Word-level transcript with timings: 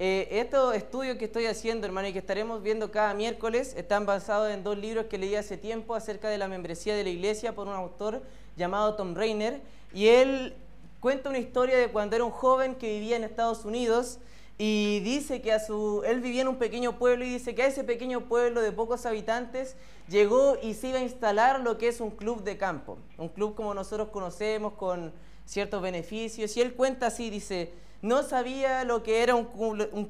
Eh, 0.00 0.28
estos 0.30 0.76
estudios 0.76 1.16
que 1.16 1.24
estoy 1.24 1.46
haciendo, 1.46 1.84
hermano, 1.84 2.06
y 2.06 2.12
que 2.12 2.20
estaremos 2.20 2.62
viendo 2.62 2.92
cada 2.92 3.14
miércoles, 3.14 3.74
están 3.76 4.06
basados 4.06 4.48
en 4.50 4.62
dos 4.62 4.78
libros 4.78 5.06
que 5.06 5.18
leí 5.18 5.34
hace 5.34 5.56
tiempo 5.56 5.96
acerca 5.96 6.28
de 6.28 6.38
la 6.38 6.46
membresía 6.46 6.94
de 6.94 7.02
la 7.02 7.10
iglesia 7.10 7.54
por 7.54 7.66
un 7.66 7.74
autor 7.74 8.22
llamado 8.56 8.94
Tom 8.94 9.16
Rainer. 9.16 9.60
Y 9.92 10.06
él 10.06 10.54
cuenta 11.00 11.30
una 11.30 11.38
historia 11.38 11.76
de 11.76 11.88
cuando 11.88 12.14
era 12.14 12.24
un 12.24 12.30
joven 12.30 12.76
que 12.76 12.92
vivía 12.92 13.16
en 13.16 13.24
Estados 13.24 13.64
Unidos 13.64 14.20
y 14.56 15.00
dice 15.00 15.40
que 15.40 15.52
a 15.52 15.58
su, 15.58 16.02
él 16.06 16.20
vivía 16.20 16.42
en 16.42 16.48
un 16.48 16.58
pequeño 16.58 16.96
pueblo 16.96 17.24
y 17.24 17.30
dice 17.30 17.56
que 17.56 17.62
a 17.64 17.66
ese 17.66 17.82
pequeño 17.82 18.28
pueblo 18.28 18.60
de 18.60 18.70
pocos 18.70 19.04
habitantes 19.04 19.76
llegó 20.08 20.56
y 20.62 20.74
se 20.74 20.88
iba 20.88 20.98
a 20.98 21.02
instalar 21.02 21.60
lo 21.60 21.76
que 21.76 21.88
es 21.88 22.00
un 22.00 22.10
club 22.10 22.44
de 22.44 22.56
campo, 22.56 22.98
un 23.16 23.28
club 23.28 23.56
como 23.56 23.74
nosotros 23.74 24.08
conocemos 24.08 24.74
con 24.74 25.12
ciertos 25.44 25.82
beneficios. 25.82 26.56
Y 26.56 26.60
él 26.60 26.74
cuenta 26.74 27.06
así, 27.06 27.30
dice, 27.30 27.72
no 28.02 28.22
sabía 28.22 28.84
lo 28.84 29.02
que 29.02 29.22
era 29.22 29.34
un, 29.34 29.44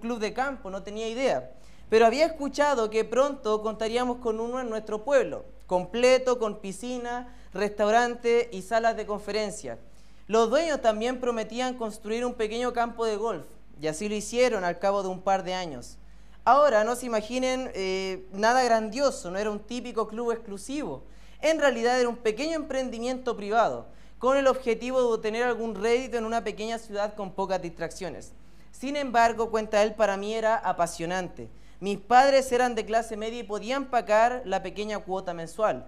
club 0.00 0.18
de 0.18 0.32
campo, 0.32 0.70
no 0.70 0.82
tenía 0.82 1.08
idea. 1.08 1.50
Pero 1.88 2.04
había 2.04 2.26
escuchado 2.26 2.90
que 2.90 3.04
pronto 3.04 3.62
contaríamos 3.62 4.18
con 4.18 4.40
uno 4.40 4.60
en 4.60 4.68
nuestro 4.68 5.04
pueblo, 5.04 5.44
completo, 5.66 6.38
con 6.38 6.60
piscina, 6.60 7.34
restaurante 7.54 8.50
y 8.52 8.62
salas 8.62 8.96
de 8.96 9.06
conferencia. 9.06 9.78
Los 10.26 10.50
dueños 10.50 10.82
también 10.82 11.20
prometían 11.20 11.78
construir 11.78 12.26
un 12.26 12.34
pequeño 12.34 12.74
campo 12.74 13.06
de 13.06 13.16
golf, 13.16 13.46
y 13.80 13.86
así 13.86 14.08
lo 14.08 14.14
hicieron 14.14 14.64
al 14.64 14.78
cabo 14.78 15.02
de 15.02 15.08
un 15.08 15.22
par 15.22 15.42
de 15.44 15.54
años. 15.54 15.96
Ahora, 16.44 16.84
no 16.84 16.94
se 16.94 17.06
imaginen 17.06 17.70
eh, 17.74 18.26
nada 18.32 18.62
grandioso, 18.62 19.30
no 19.30 19.38
era 19.38 19.50
un 19.50 19.60
típico 19.60 20.08
club 20.08 20.32
exclusivo. 20.32 21.04
En 21.40 21.58
realidad 21.58 21.98
era 21.98 22.08
un 22.08 22.16
pequeño 22.16 22.56
emprendimiento 22.56 23.36
privado 23.36 23.86
con 24.18 24.36
el 24.36 24.46
objetivo 24.46 25.00
de 25.00 25.14
obtener 25.14 25.44
algún 25.44 25.74
rédito 25.74 26.16
en 26.16 26.24
una 26.24 26.42
pequeña 26.42 26.78
ciudad 26.78 27.14
con 27.14 27.32
pocas 27.32 27.62
distracciones. 27.62 28.32
Sin 28.72 28.96
embargo, 28.96 29.50
cuenta 29.50 29.82
él, 29.82 29.94
para 29.94 30.16
mí 30.16 30.34
era 30.34 30.56
apasionante. 30.56 31.48
Mis 31.80 31.98
padres 31.98 32.50
eran 32.50 32.74
de 32.74 32.84
clase 32.84 33.16
media 33.16 33.40
y 33.40 33.44
podían 33.44 33.86
pagar 33.86 34.42
la 34.44 34.62
pequeña 34.62 34.98
cuota 34.98 35.34
mensual. 35.34 35.86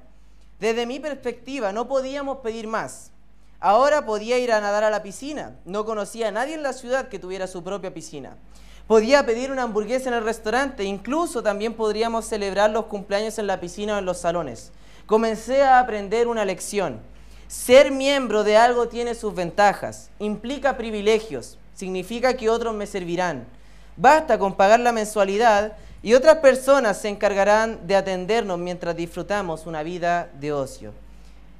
Desde 0.60 0.86
mi 0.86 1.00
perspectiva, 1.00 1.72
no 1.72 1.88
podíamos 1.88 2.38
pedir 2.38 2.66
más. 2.66 3.10
Ahora 3.58 4.06
podía 4.06 4.38
ir 4.38 4.52
a 4.52 4.60
nadar 4.60 4.84
a 4.84 4.90
la 4.90 5.02
piscina. 5.02 5.56
No 5.64 5.84
conocía 5.84 6.28
a 6.28 6.32
nadie 6.32 6.54
en 6.54 6.62
la 6.62 6.72
ciudad 6.72 7.08
que 7.08 7.18
tuviera 7.18 7.46
su 7.46 7.62
propia 7.62 7.92
piscina. 7.92 8.36
Podía 8.86 9.24
pedir 9.26 9.50
una 9.50 9.64
hamburguesa 9.64 10.08
en 10.08 10.14
el 10.14 10.24
restaurante. 10.24 10.84
Incluso 10.84 11.42
también 11.42 11.74
podríamos 11.74 12.24
celebrar 12.24 12.70
los 12.70 12.86
cumpleaños 12.86 13.38
en 13.38 13.46
la 13.46 13.60
piscina 13.60 13.96
o 13.96 13.98
en 13.98 14.04
los 14.04 14.18
salones. 14.18 14.72
Comencé 15.06 15.62
a 15.62 15.80
aprender 15.80 16.28
una 16.28 16.44
lección. 16.44 17.00
Ser 17.50 17.90
miembro 17.90 18.44
de 18.44 18.56
algo 18.56 18.86
tiene 18.86 19.16
sus 19.16 19.34
ventajas, 19.34 20.08
implica 20.20 20.76
privilegios, 20.76 21.58
significa 21.74 22.36
que 22.36 22.48
otros 22.48 22.76
me 22.76 22.86
servirán. 22.86 23.44
Basta 23.96 24.38
con 24.38 24.54
pagar 24.54 24.78
la 24.78 24.92
mensualidad 24.92 25.72
y 26.00 26.14
otras 26.14 26.36
personas 26.36 27.00
se 27.00 27.08
encargarán 27.08 27.88
de 27.88 27.96
atendernos 27.96 28.56
mientras 28.56 28.94
disfrutamos 28.94 29.66
una 29.66 29.82
vida 29.82 30.30
de 30.38 30.52
ocio. 30.52 30.92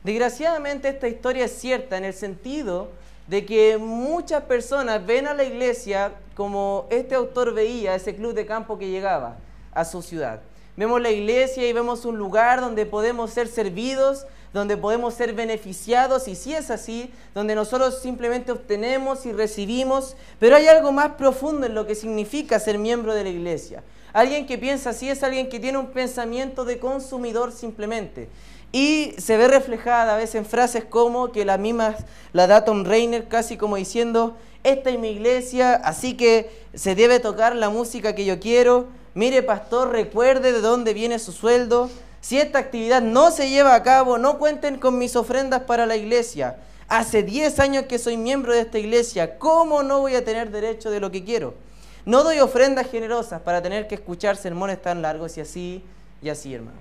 Desgraciadamente 0.05 0.91
esta 0.91 1.09
historia 1.09 1.47
es 1.47 1.59
cierta 1.59 1.97
en 1.97 2.05
el 2.05 2.15
sentido 2.15 2.93
de 3.27 3.45
que 3.45 3.77
muchas 3.77 4.45
personas 4.45 5.05
ven 5.05 5.27
a 5.27 5.35
la 5.35 5.43
iglesia 5.43 6.13
como 6.37 6.87
este 6.91 7.17
autor 7.17 7.53
veía 7.53 7.97
ese 7.97 8.15
club 8.15 8.33
de 8.35 8.47
campo 8.47 8.79
que 8.79 8.91
llegaba 8.91 9.39
a 9.73 9.85
su 9.85 10.03
ciudad. 10.03 10.41
Vemos 10.81 11.03
la 11.03 11.11
iglesia 11.11 11.69
y 11.69 11.75
vemos 11.75 12.07
un 12.07 12.17
lugar 12.17 12.63
donde 12.63 12.87
podemos 12.87 13.33
ser 13.33 13.49
servidos, 13.49 14.25
donde 14.55 14.79
podemos 14.79 15.13
ser 15.13 15.35
beneficiados 15.35 16.27
y 16.27 16.35
si 16.35 16.55
es 16.55 16.71
así, 16.71 17.13
donde 17.35 17.55
nosotros 17.55 18.01
simplemente 18.01 18.51
obtenemos 18.51 19.27
y 19.27 19.33
recibimos, 19.33 20.17
pero 20.39 20.57
hay 20.57 20.69
algo 20.69 20.91
más 20.91 21.17
profundo 21.17 21.67
en 21.67 21.75
lo 21.75 21.87
que 21.87 21.95
significa 21.95 22.59
ser 22.59 22.79
miembro 22.79 23.15
de 23.15 23.25
la 23.25 23.29
iglesia. 23.29 23.83
Alguien 24.15 24.47
que 24.47 24.57
piensa 24.57 24.89
así 24.89 25.11
es 25.11 25.23
alguien 25.23 25.51
que 25.51 25.61
tiene 25.61 25.77
un 25.77 25.89
pensamiento 25.89 26.65
de 26.65 26.79
consumidor 26.79 27.53
simplemente. 27.53 28.31
Y 28.73 29.13
se 29.19 29.37
ve 29.37 29.49
reflejada 29.49 30.15
a 30.15 30.17
veces 30.17 30.37
en 30.37 30.47
frases 30.47 30.85
como 30.87 31.31
que 31.31 31.45
la 31.45 31.59
misma 31.59 31.95
la 32.33 32.47
da 32.47 32.65
Tom 32.65 32.87
Rainer 32.87 33.29
casi 33.29 33.59
como 33.59 33.77
diciendo, 33.77 34.35
esta 34.65 34.89
es 34.89 34.99
mi 34.99 35.11
iglesia, 35.11 35.75
así 35.75 36.17
que 36.17 36.51
se 36.73 36.95
debe 36.95 37.21
tocar 37.21 37.55
la 37.55 37.69
música 37.69 38.15
que 38.15 38.25
yo 38.25 38.41
quiero. 38.41 38.99
Mire, 39.15 39.43
pastor, 39.43 39.91
recuerde 39.91 40.53
de 40.53 40.61
dónde 40.61 40.95
viene 40.95 41.19
su 41.19 41.33
sueldo. 41.33 41.91
Si 42.21 42.39
esta 42.39 42.59
actividad 42.59 43.03
no 43.03 43.31
se 43.31 43.49
lleva 43.49 43.75
a 43.75 43.83
cabo, 43.83 44.19
no 44.19 44.39
cuenten 44.39 44.79
con 44.79 44.99
mis 44.99 45.17
ofrendas 45.17 45.63
para 45.63 45.87
la 45.87 45.97
iglesia. 45.97 46.59
Hace 46.89 47.23
10 47.23 47.59
años 47.61 47.85
que 47.87 47.99
soy 47.99 48.17
miembro 48.17 48.53
de 48.53 48.61
esta 48.61 48.79
iglesia, 48.79 49.39
¿cómo 49.39 49.83
no 49.83 50.01
voy 50.01 50.15
a 50.15 50.25
tener 50.25 50.51
derecho 50.51 50.91
de 50.91 51.01
lo 51.01 51.11
que 51.11 51.25
quiero? 51.25 51.55
No 52.05 52.23
doy 52.25 52.41
ofrendas 52.41 52.91
generosas 52.91 53.41
para 53.43 53.63
tener 53.63 53.87
que 53.87 53.95
escuchar 53.95 54.37
sermones 54.37 54.81
tan 54.83 55.03
largos 55.03 55.37
y 55.37 55.41
así 55.41 55.85
y 56.23 56.29
así, 56.29 56.55
hermano. 56.55 56.79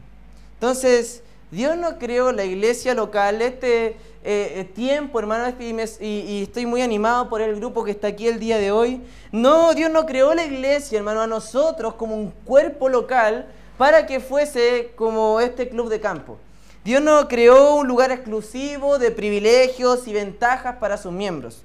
Entonces, 0.55 1.23
Dios 1.51 1.77
no 1.77 1.97
creó 1.97 2.31
la 2.31 2.45
iglesia 2.45 2.93
local, 2.93 3.41
este 3.41 3.87
eh, 3.87 3.95
eh, 4.23 4.69
tiempo, 4.75 5.19
hermano, 5.19 5.55
y, 5.59 6.05
y, 6.05 6.43
estoy 6.43 6.65
muy 6.65 6.81
animado 6.81 7.29
por 7.29 7.41
el 7.41 7.55
grupo 7.55 7.83
que 7.83 7.91
está 7.91 8.07
aquí 8.07 8.27
el 8.27 8.39
día 8.39 8.57
de 8.57 8.71
hoy. 8.71 9.01
No, 9.31 9.73
Dios 9.73 9.89
no 9.89 10.05
creó 10.05 10.33
la 10.35 10.45
iglesia, 10.45 10.97
hermano, 10.99 11.21
a 11.21 11.27
nosotros 11.27 11.95
como 11.95 12.15
un 12.15 12.31
cuerpo 12.31 12.89
local 12.89 13.47
para 13.77 14.05
que 14.05 14.19
fuese 14.19 14.91
como 14.95 15.39
este 15.39 15.69
club 15.69 15.89
de 15.89 15.99
campo. 15.99 16.37
Dios 16.83 17.01
no 17.01 17.27
creó 17.27 17.75
un 17.75 17.87
lugar 17.87 18.11
exclusivo 18.11 18.99
de 18.99 19.11
privilegios 19.11 20.07
y 20.07 20.13
ventajas 20.13 20.75
para 20.79 20.97
sus 20.97 21.11
miembros. 21.11 21.63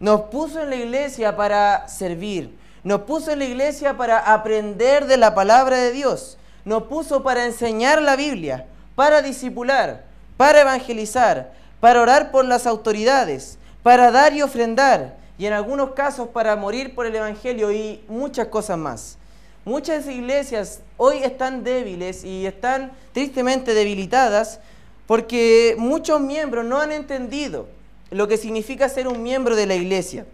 Nos 0.00 0.22
puso 0.22 0.60
en 0.60 0.70
la 0.70 0.76
iglesia 0.76 1.36
para 1.36 1.88
servir. 1.88 2.56
Nos 2.82 3.02
puso 3.02 3.30
en 3.30 3.38
la 3.38 3.44
iglesia 3.44 3.96
para 3.96 4.18
aprender 4.32 5.06
de 5.06 5.16
la 5.16 5.34
palabra 5.34 5.76
de 5.76 5.92
Dios. 5.92 6.38
Nos 6.64 6.84
puso 6.84 7.22
para 7.22 7.44
enseñar 7.44 8.02
la 8.02 8.16
Biblia, 8.16 8.66
para 8.94 9.22
discipular, 9.22 10.04
para 10.36 10.60
evangelizar, 10.60 11.52
para 11.80 12.00
orar 12.00 12.30
por 12.30 12.44
las 12.44 12.66
autoridades, 12.66 13.58
para 13.82 14.10
dar 14.10 14.32
y 14.34 14.42
ofrendar, 14.42 15.16
y 15.38 15.46
en 15.46 15.52
algunos 15.52 15.92
casos 15.92 16.28
para 16.28 16.54
morir 16.56 16.94
por 16.94 17.06
el 17.06 17.16
Evangelio 17.16 17.72
y 17.72 18.04
muchas 18.08 18.46
cosas 18.48 18.78
más. 18.78 19.18
Muchas 19.64 20.06
iglesias 20.06 20.80
hoy 20.96 21.18
están 21.24 21.64
débiles 21.64 22.24
y 22.24 22.46
están 22.46 22.92
tristemente 23.12 23.74
debilitadas 23.74 24.60
porque 25.06 25.74
muchos 25.78 26.20
miembros 26.20 26.64
no 26.64 26.80
han 26.80 26.92
entendido 26.92 27.68
lo 28.10 28.28
que 28.28 28.36
significa 28.36 28.88
ser 28.88 29.08
un 29.08 29.22
miembro 29.22 29.56
de 29.56 29.66
la 29.66 29.74
iglesia 29.74 30.26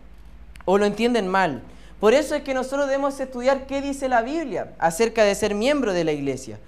o 0.65 0.79
lo 0.79 0.85
entienden 0.85 1.29
mal. 1.29 1.63
Por 2.01 2.15
eso 2.15 2.35
es 2.35 2.43
que 2.43 2.55
nosotros 2.55 2.87
debemos 2.87 3.19
estudiar 3.19 3.67
qué 3.67 3.81
dice 3.81 4.09
la 4.09 4.23
Biblia 4.23 4.73
acerca 4.79 5.25
de 5.25 5.35
ser 5.35 5.55
miembro 5.55 5.93
de 5.93 6.05
la 6.05 6.13
iglesia. 6.13 6.59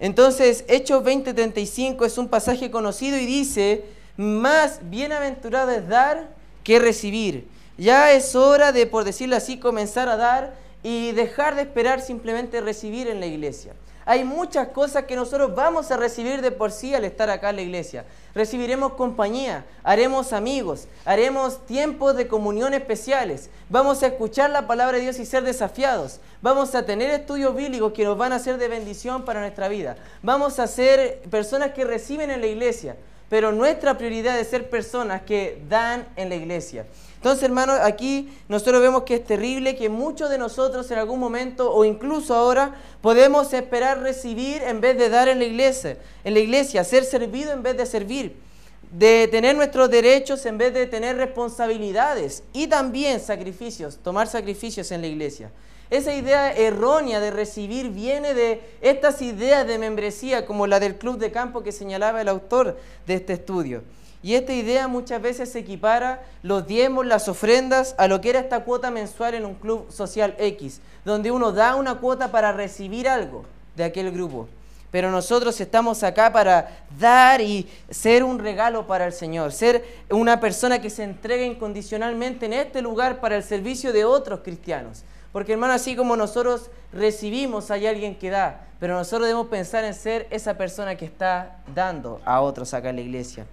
Entonces, 0.00 0.64
Hechos 0.68 1.02
20:35 1.02 2.04
es 2.06 2.18
un 2.18 2.28
pasaje 2.28 2.70
conocido 2.70 3.18
y 3.18 3.26
dice, 3.26 3.84
más 4.16 4.80
bienaventurado 4.82 5.70
es 5.70 5.88
dar 5.88 6.28
que 6.64 6.78
recibir. 6.78 7.48
Ya 7.76 8.12
es 8.12 8.34
hora 8.34 8.72
de, 8.72 8.86
por 8.86 9.04
decirlo 9.04 9.36
así, 9.36 9.58
comenzar 9.58 10.08
a 10.08 10.16
dar 10.16 10.54
y 10.82 11.12
dejar 11.12 11.54
de 11.54 11.62
esperar 11.62 12.00
simplemente 12.00 12.60
recibir 12.60 13.08
en 13.08 13.20
la 13.20 13.26
iglesia. 13.26 13.72
Hay 14.04 14.24
muchas 14.24 14.68
cosas 14.68 15.04
que 15.04 15.16
nosotros 15.16 15.54
vamos 15.54 15.90
a 15.90 15.96
recibir 15.96 16.40
de 16.40 16.50
por 16.50 16.72
sí 16.72 16.94
al 16.94 17.04
estar 17.04 17.28
acá 17.30 17.50
en 17.50 17.56
la 17.56 17.62
iglesia. 17.62 18.04
Recibiremos 18.34 18.92
compañía, 18.92 19.64
haremos 19.82 20.32
amigos, 20.32 20.86
haremos 21.04 21.64
tiempos 21.66 22.14
de 22.16 22.28
comunión 22.28 22.74
especiales, 22.74 23.50
vamos 23.68 24.02
a 24.02 24.08
escuchar 24.08 24.50
la 24.50 24.66
palabra 24.66 24.98
de 24.98 25.04
Dios 25.04 25.18
y 25.18 25.26
ser 25.26 25.44
desafiados, 25.44 26.20
vamos 26.42 26.74
a 26.74 26.84
tener 26.84 27.10
estudios 27.10 27.56
bíblicos 27.56 27.92
que 27.92 28.04
nos 28.04 28.18
van 28.18 28.32
a 28.32 28.38
ser 28.38 28.58
de 28.58 28.68
bendición 28.68 29.24
para 29.24 29.40
nuestra 29.40 29.68
vida, 29.68 29.96
vamos 30.22 30.58
a 30.58 30.66
ser 30.66 31.20
personas 31.30 31.72
que 31.72 31.84
reciben 31.84 32.30
en 32.30 32.40
la 32.40 32.46
iglesia, 32.46 32.96
pero 33.28 33.50
nuestra 33.50 33.96
prioridad 33.96 34.38
es 34.38 34.48
ser 34.48 34.70
personas 34.70 35.22
que 35.22 35.62
dan 35.68 36.06
en 36.16 36.28
la 36.28 36.34
iglesia. 36.34 36.86
Entonces, 37.18 37.42
hermanos, 37.42 37.80
aquí 37.82 38.28
nosotros 38.48 38.80
vemos 38.80 39.02
que 39.02 39.16
es 39.16 39.24
terrible 39.24 39.74
que 39.74 39.88
muchos 39.88 40.30
de 40.30 40.38
nosotros 40.38 40.88
en 40.92 40.98
algún 40.98 41.18
momento 41.18 41.74
o 41.74 41.84
incluso 41.84 42.32
ahora 42.32 42.76
podemos 43.00 43.52
esperar 43.52 44.00
recibir 44.02 44.62
en 44.62 44.80
vez 44.80 44.96
de 44.96 45.08
dar 45.08 45.26
en 45.26 45.40
la 45.40 45.44
iglesia, 45.44 45.98
en 46.22 46.34
la 46.34 46.40
iglesia, 46.40 46.84
ser 46.84 47.04
servido 47.04 47.50
en 47.50 47.64
vez 47.64 47.76
de 47.76 47.86
servir, 47.86 48.36
de 48.92 49.26
tener 49.32 49.56
nuestros 49.56 49.90
derechos 49.90 50.46
en 50.46 50.58
vez 50.58 50.72
de 50.72 50.86
tener 50.86 51.16
responsabilidades 51.16 52.44
y 52.52 52.68
también 52.68 53.18
sacrificios, 53.18 53.98
tomar 53.98 54.28
sacrificios 54.28 54.92
en 54.92 55.00
la 55.00 55.08
iglesia. 55.08 55.50
Esa 55.90 56.14
idea 56.14 56.52
errónea 56.52 57.18
de 57.18 57.32
recibir 57.32 57.88
viene 57.90 58.32
de 58.32 58.60
estas 58.80 59.22
ideas 59.22 59.66
de 59.66 59.78
membresía 59.78 60.46
como 60.46 60.68
la 60.68 60.78
del 60.78 60.98
club 60.98 61.18
de 61.18 61.32
campo 61.32 61.64
que 61.64 61.72
señalaba 61.72 62.20
el 62.20 62.28
autor 62.28 62.78
de 63.08 63.14
este 63.14 63.32
estudio. 63.32 63.82
Y 64.22 64.34
esta 64.34 64.52
idea 64.52 64.88
muchas 64.88 65.22
veces 65.22 65.52
se 65.52 65.60
equipara 65.60 66.22
los 66.42 66.66
diezmos, 66.66 67.06
las 67.06 67.28
ofrendas, 67.28 67.94
a 67.98 68.08
lo 68.08 68.20
que 68.20 68.30
era 68.30 68.40
esta 68.40 68.64
cuota 68.64 68.90
mensual 68.90 69.34
en 69.34 69.44
un 69.44 69.54
club 69.54 69.90
social 69.92 70.34
X, 70.38 70.80
donde 71.04 71.30
uno 71.30 71.52
da 71.52 71.76
una 71.76 71.96
cuota 71.96 72.32
para 72.32 72.52
recibir 72.52 73.08
algo 73.08 73.44
de 73.76 73.84
aquel 73.84 74.10
grupo. 74.10 74.48
Pero 74.90 75.10
nosotros 75.10 75.60
estamos 75.60 76.02
acá 76.02 76.32
para 76.32 76.84
dar 76.98 77.40
y 77.40 77.68
ser 77.90 78.24
un 78.24 78.38
regalo 78.38 78.86
para 78.86 79.06
el 79.06 79.12
Señor, 79.12 79.52
ser 79.52 79.84
una 80.10 80.40
persona 80.40 80.80
que 80.80 80.88
se 80.88 81.04
entrega 81.04 81.44
incondicionalmente 81.44 82.46
en 82.46 82.54
este 82.54 82.80
lugar 82.80 83.20
para 83.20 83.36
el 83.36 83.42
servicio 83.42 83.92
de 83.92 84.04
otros 84.04 84.40
cristianos. 84.40 85.04
Porque 85.30 85.52
hermano, 85.52 85.74
así 85.74 85.94
como 85.94 86.16
nosotros 86.16 86.70
recibimos, 86.92 87.70
hay 87.70 87.86
alguien 87.86 88.16
que 88.16 88.30
da, 88.30 88.62
pero 88.80 88.94
nosotros 88.94 89.28
debemos 89.28 89.48
pensar 89.48 89.84
en 89.84 89.92
ser 89.92 90.26
esa 90.30 90.56
persona 90.56 90.96
que 90.96 91.04
está 91.04 91.58
dando 91.74 92.20
a 92.24 92.40
otros 92.40 92.72
acá 92.72 92.88
en 92.88 92.96
la 92.96 93.02
iglesia. 93.02 93.46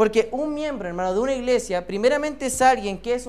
Porque 0.00 0.30
un 0.32 0.54
miembro, 0.54 0.88
hermano, 0.88 1.12
de 1.12 1.20
una 1.20 1.34
iglesia, 1.34 1.86
primeramente 1.86 2.46
es 2.46 2.62
alguien 2.62 2.96
que 2.96 3.12
es 3.12 3.28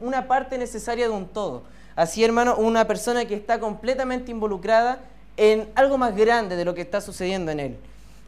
una 0.00 0.26
parte 0.26 0.58
necesaria 0.58 1.06
de 1.06 1.14
un 1.14 1.28
todo. 1.28 1.62
Así, 1.94 2.24
hermano, 2.24 2.56
una 2.56 2.88
persona 2.88 3.24
que 3.24 3.36
está 3.36 3.60
completamente 3.60 4.32
involucrada 4.32 4.98
en 5.36 5.68
algo 5.76 5.96
más 5.96 6.16
grande 6.16 6.56
de 6.56 6.64
lo 6.64 6.74
que 6.74 6.80
está 6.80 7.00
sucediendo 7.00 7.52
en 7.52 7.60
él. 7.60 7.76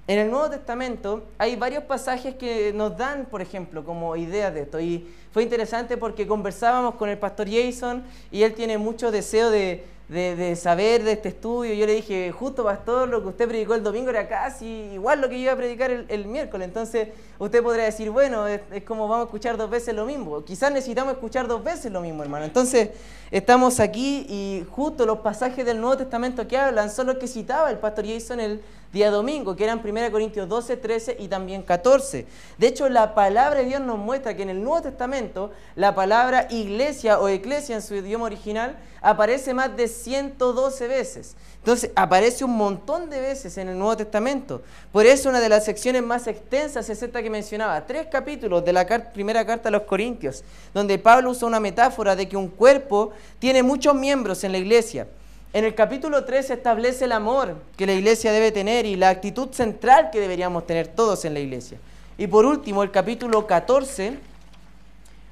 En 0.06 0.20
el 0.20 0.30
Nuevo 0.30 0.48
Testamento 0.50 1.24
hay 1.36 1.56
varios 1.56 1.82
pasajes 1.82 2.36
que 2.36 2.72
nos 2.72 2.96
dan, 2.96 3.26
por 3.28 3.42
ejemplo, 3.42 3.84
como 3.84 4.14
ideas 4.14 4.54
de 4.54 4.60
esto. 4.60 4.78
Y 4.78 5.12
fue 5.32 5.42
interesante 5.42 5.96
porque 5.96 6.28
conversábamos 6.28 6.94
con 6.94 7.08
el 7.08 7.18
pastor 7.18 7.48
Jason 7.50 8.04
y 8.30 8.44
él 8.44 8.54
tiene 8.54 8.78
mucho 8.78 9.10
deseo 9.10 9.50
de, 9.50 9.84
de, 10.10 10.56
saber 10.56 11.04
de 11.04 11.12
este 11.12 11.28
estudio. 11.28 11.72
Yo 11.72 11.86
le 11.86 11.94
dije, 11.94 12.32
justo 12.32 12.64
pastor, 12.64 13.08
lo 13.08 13.22
que 13.22 13.28
usted 13.28 13.48
predicó 13.48 13.74
el 13.74 13.84
domingo 13.84 14.10
era 14.10 14.28
casi 14.28 14.66
igual 14.66 15.20
lo 15.20 15.28
que 15.28 15.36
yo 15.36 15.42
iba 15.42 15.52
a 15.52 15.56
predicar 15.56 15.90
el, 16.08 16.26
miércoles. 16.26 16.66
Entonces 16.66 17.08
usted 17.38 17.62
podría 17.62 17.84
decir, 17.84 18.10
bueno, 18.10 18.48
es, 18.48 18.60
como 18.84 19.06
vamos 19.06 19.24
a 19.24 19.26
escuchar 19.26 19.56
dos 19.56 19.70
veces 19.70 19.94
lo 19.94 20.06
mismo. 20.06 20.42
Quizás 20.44 20.72
necesitamos 20.72 21.12
escuchar 21.12 21.46
dos 21.46 21.62
veces 21.62 21.92
lo 21.92 22.00
mismo, 22.00 22.24
hermano. 22.24 22.44
Entonces 22.44 22.90
estamos 23.30 23.78
aquí 23.78 24.26
y 24.28 24.66
justo 24.70 25.06
los 25.06 25.18
pasajes 25.18 25.64
del 25.64 25.80
Nuevo 25.80 25.98
Testamento 25.98 26.46
que 26.48 26.58
hablan 26.58 26.90
son 26.90 27.06
los 27.06 27.16
que 27.18 27.28
citaba 27.28 27.70
el 27.70 27.78
pastor 27.78 28.04
Jason 28.04 28.40
el 28.40 28.60
día 28.92 29.10
domingo, 29.10 29.54
que 29.54 29.64
eran 29.64 29.80
1 29.84 30.10
Corintios 30.10 30.48
12, 30.48 30.76
13 30.76 31.16
y 31.20 31.28
también 31.28 31.62
14. 31.62 32.26
De 32.58 32.66
hecho, 32.66 32.88
la 32.88 33.14
palabra 33.14 33.60
de 33.60 33.66
Dios 33.66 33.80
nos 33.80 33.98
muestra 33.98 34.34
que 34.34 34.42
en 34.42 34.50
el 34.50 34.62
Nuevo 34.62 34.82
Testamento 34.82 35.52
la 35.76 35.94
palabra 35.94 36.48
iglesia 36.50 37.20
o 37.20 37.28
eclesia 37.28 37.76
en 37.76 37.82
su 37.82 37.94
idioma 37.94 38.24
original 38.24 38.76
aparece 39.00 39.54
más 39.54 39.76
de 39.76 39.88
112 39.88 40.88
veces. 40.88 41.36
Entonces, 41.58 41.90
aparece 41.94 42.44
un 42.44 42.56
montón 42.56 43.10
de 43.10 43.20
veces 43.20 43.58
en 43.58 43.68
el 43.68 43.78
Nuevo 43.78 43.96
Testamento. 43.96 44.62
Por 44.92 45.06
eso 45.06 45.28
una 45.28 45.40
de 45.40 45.48
las 45.48 45.64
secciones 45.64 46.02
más 46.02 46.26
extensas 46.26 46.88
es 46.88 47.02
esta 47.02 47.22
que 47.22 47.30
mencionaba, 47.30 47.86
tres 47.86 48.08
capítulos 48.10 48.64
de 48.64 48.72
la 48.72 48.86
primera 49.12 49.44
carta 49.44 49.68
a 49.68 49.72
los 49.72 49.82
Corintios, 49.82 50.42
donde 50.74 50.98
Pablo 50.98 51.30
usa 51.30 51.46
una 51.46 51.60
metáfora 51.60 52.16
de 52.16 52.28
que 52.28 52.36
un 52.36 52.48
cuerpo 52.48 53.10
tiene 53.38 53.62
muchos 53.62 53.94
miembros 53.94 54.42
en 54.42 54.52
la 54.52 54.58
iglesia. 54.58 55.06
En 55.52 55.64
el 55.64 55.74
capítulo 55.74 56.24
3 56.24 56.46
se 56.46 56.54
establece 56.54 57.06
el 57.06 57.12
amor 57.12 57.56
que 57.76 57.84
la 57.84 57.92
iglesia 57.92 58.30
debe 58.30 58.52
tener 58.52 58.86
y 58.86 58.94
la 58.94 59.08
actitud 59.08 59.50
central 59.50 60.10
que 60.12 60.20
deberíamos 60.20 60.64
tener 60.64 60.86
todos 60.86 61.24
en 61.24 61.34
la 61.34 61.40
iglesia. 61.40 61.78
Y 62.18 62.28
por 62.28 62.46
último, 62.46 62.84
el 62.84 62.92
capítulo 62.92 63.48
14 63.48 64.16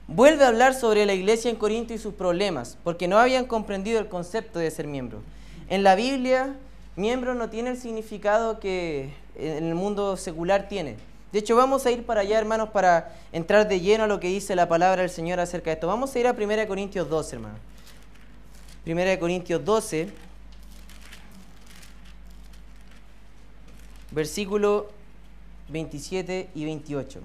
vuelve 0.08 0.42
a 0.42 0.48
hablar 0.48 0.74
sobre 0.74 1.06
la 1.06 1.14
iglesia 1.14 1.52
en 1.52 1.56
Corinto 1.56 1.94
y 1.94 1.98
sus 1.98 2.14
problemas, 2.14 2.76
porque 2.82 3.06
no 3.06 3.16
habían 3.16 3.44
comprendido 3.44 4.00
el 4.00 4.08
concepto 4.08 4.58
de 4.58 4.72
ser 4.72 4.88
miembro. 4.88 5.20
En 5.68 5.84
la 5.84 5.94
Biblia, 5.94 6.56
miembro 6.96 7.36
no 7.36 7.48
tiene 7.48 7.70
el 7.70 7.76
significado 7.76 8.58
que 8.58 9.14
en 9.36 9.68
el 9.68 9.74
mundo 9.76 10.16
secular 10.16 10.66
tiene. 10.68 10.96
De 11.30 11.38
hecho, 11.38 11.54
vamos 11.54 11.86
a 11.86 11.92
ir 11.92 12.04
para 12.04 12.22
allá, 12.22 12.38
hermanos, 12.38 12.70
para 12.70 13.14
entrar 13.30 13.68
de 13.68 13.78
lleno 13.78 14.04
a 14.04 14.06
lo 14.08 14.18
que 14.18 14.26
dice 14.26 14.56
la 14.56 14.68
palabra 14.68 15.02
del 15.02 15.10
Señor 15.10 15.38
acerca 15.38 15.70
de 15.70 15.74
esto. 15.74 15.86
Vamos 15.86 16.12
a 16.16 16.18
ir 16.18 16.26
a 16.26 16.32
1 16.32 16.66
Corintios 16.66 17.08
2, 17.08 17.32
hermanos. 17.34 17.60
1 18.86 19.18
Corintios 19.18 19.64
12, 19.64 20.08
versículo 24.10 24.90
27 25.68 26.50
y 26.54 26.64
28. 26.64 27.20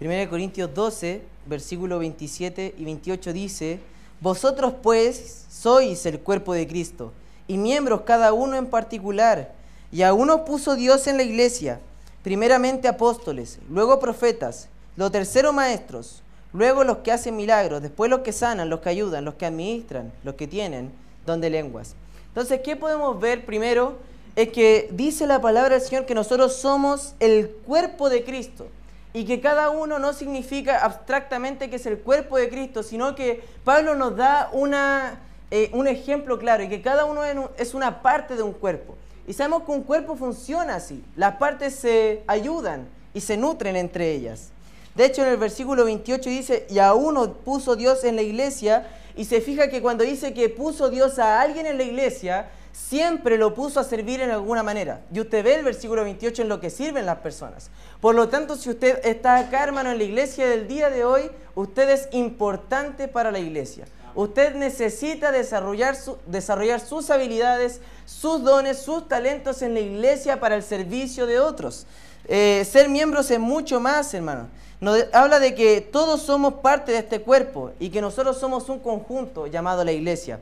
1 0.00 0.30
Corintios 0.30 0.74
12, 0.74 1.22
versículo 1.46 1.98
27 1.98 2.74
y 2.76 2.84
28 2.84 3.32
dice, 3.32 3.80
Vosotros 4.20 4.74
pues 4.82 5.46
sois 5.50 6.06
el 6.06 6.18
cuerpo 6.20 6.54
de 6.54 6.66
Cristo 6.66 7.12
y 7.46 7.58
miembros 7.58 8.02
cada 8.02 8.32
uno 8.32 8.56
en 8.56 8.66
particular, 8.66 9.52
y 9.92 10.02
a 10.02 10.12
uno 10.12 10.44
puso 10.44 10.74
Dios 10.74 11.06
en 11.06 11.18
la 11.18 11.22
iglesia, 11.22 11.80
primeramente 12.22 12.88
apóstoles, 12.88 13.60
luego 13.68 14.00
profetas, 14.00 14.68
lo 14.96 15.10
tercero 15.10 15.52
maestros, 15.52 16.23
Luego 16.54 16.84
los 16.84 16.98
que 16.98 17.10
hacen 17.10 17.34
milagros, 17.34 17.82
después 17.82 18.08
los 18.08 18.20
que 18.20 18.32
sanan, 18.32 18.70
los 18.70 18.78
que 18.78 18.88
ayudan, 18.88 19.24
los 19.24 19.34
que 19.34 19.44
administran, 19.44 20.12
los 20.22 20.36
que 20.36 20.46
tienen 20.46 20.92
don 21.26 21.40
de 21.40 21.50
lenguas. 21.50 21.96
Entonces, 22.28 22.60
¿qué 22.64 22.76
podemos 22.76 23.20
ver 23.20 23.44
primero? 23.44 23.98
Es 24.36 24.50
que 24.50 24.88
dice 24.92 25.26
la 25.26 25.40
palabra 25.40 25.74
del 25.74 25.80
Señor 25.80 26.06
que 26.06 26.14
nosotros 26.14 26.54
somos 26.54 27.16
el 27.18 27.48
cuerpo 27.66 28.08
de 28.08 28.22
Cristo 28.22 28.68
y 29.12 29.24
que 29.24 29.40
cada 29.40 29.70
uno 29.70 29.98
no 29.98 30.12
significa 30.12 30.78
abstractamente 30.78 31.70
que 31.70 31.76
es 31.76 31.86
el 31.86 31.98
cuerpo 31.98 32.36
de 32.36 32.48
Cristo, 32.48 32.84
sino 32.84 33.16
que 33.16 33.42
Pablo 33.64 33.96
nos 33.96 34.16
da 34.16 34.48
una, 34.52 35.20
eh, 35.50 35.70
un 35.72 35.88
ejemplo 35.88 36.38
claro 36.38 36.62
y 36.62 36.68
que 36.68 36.82
cada 36.82 37.04
uno 37.04 37.22
es 37.56 37.74
una 37.74 38.00
parte 38.00 38.36
de 38.36 38.44
un 38.44 38.52
cuerpo. 38.52 38.96
Y 39.26 39.32
sabemos 39.32 39.64
que 39.64 39.72
un 39.72 39.82
cuerpo 39.82 40.14
funciona 40.14 40.76
así, 40.76 41.04
las 41.16 41.34
partes 41.36 41.74
se 41.74 42.22
ayudan 42.28 42.86
y 43.12 43.20
se 43.20 43.36
nutren 43.36 43.74
entre 43.74 44.12
ellas. 44.12 44.53
De 44.94 45.04
hecho, 45.04 45.22
en 45.22 45.28
el 45.28 45.36
versículo 45.36 45.84
28 45.84 46.30
dice, 46.30 46.66
y 46.70 46.78
a 46.78 46.94
uno 46.94 47.32
puso 47.32 47.74
Dios 47.74 48.04
en 48.04 48.14
la 48.16 48.22
iglesia, 48.22 48.86
y 49.16 49.24
se 49.24 49.40
fija 49.40 49.68
que 49.68 49.82
cuando 49.82 50.04
dice 50.04 50.34
que 50.34 50.48
puso 50.48 50.88
Dios 50.88 51.18
a 51.18 51.40
alguien 51.40 51.66
en 51.66 51.78
la 51.78 51.84
iglesia, 51.84 52.50
siempre 52.72 53.38
lo 53.38 53.54
puso 53.54 53.80
a 53.80 53.84
servir 53.84 54.20
en 54.20 54.30
alguna 54.30 54.62
manera. 54.62 55.02
Y 55.12 55.20
usted 55.20 55.44
ve 55.44 55.54
el 55.54 55.64
versículo 55.64 56.04
28 56.04 56.42
en 56.42 56.48
lo 56.48 56.60
que 56.60 56.70
sirven 56.70 57.06
las 57.06 57.18
personas. 57.18 57.70
Por 58.00 58.14
lo 58.14 58.28
tanto, 58.28 58.56
si 58.56 58.70
usted 58.70 59.00
está 59.04 59.38
acá, 59.38 59.64
hermano, 59.64 59.90
en 59.90 59.98
la 59.98 60.04
iglesia 60.04 60.48
del 60.48 60.68
día 60.68 60.90
de 60.90 61.04
hoy, 61.04 61.30
usted 61.54 61.88
es 61.90 62.08
importante 62.12 63.08
para 63.08 63.30
la 63.30 63.38
iglesia. 63.38 63.86
Usted 64.16 64.54
necesita 64.54 65.32
desarrollar, 65.32 65.96
desarrollar 66.26 66.80
sus 66.80 67.10
habilidades, 67.10 67.80
sus 68.06 68.44
dones, 68.44 68.78
sus 68.78 69.08
talentos 69.08 69.62
en 69.62 69.74
la 69.74 69.80
iglesia 69.80 70.38
para 70.38 70.54
el 70.54 70.62
servicio 70.62 71.26
de 71.26 71.40
otros. 71.40 71.86
Eh, 72.26 72.64
ser 72.64 72.88
miembros 72.88 73.30
es 73.32 73.40
mucho 73.40 73.80
más, 73.80 74.14
hermano 74.14 74.48
nos 74.84 75.06
habla 75.14 75.40
de 75.40 75.54
que 75.54 75.80
todos 75.80 76.20
somos 76.20 76.54
parte 76.54 76.92
de 76.92 76.98
este 76.98 77.22
cuerpo 77.22 77.72
y 77.80 77.88
que 77.88 78.02
nosotros 78.02 78.38
somos 78.38 78.68
un 78.68 78.78
conjunto 78.78 79.46
llamado 79.46 79.82
la 79.82 79.92
iglesia. 79.92 80.40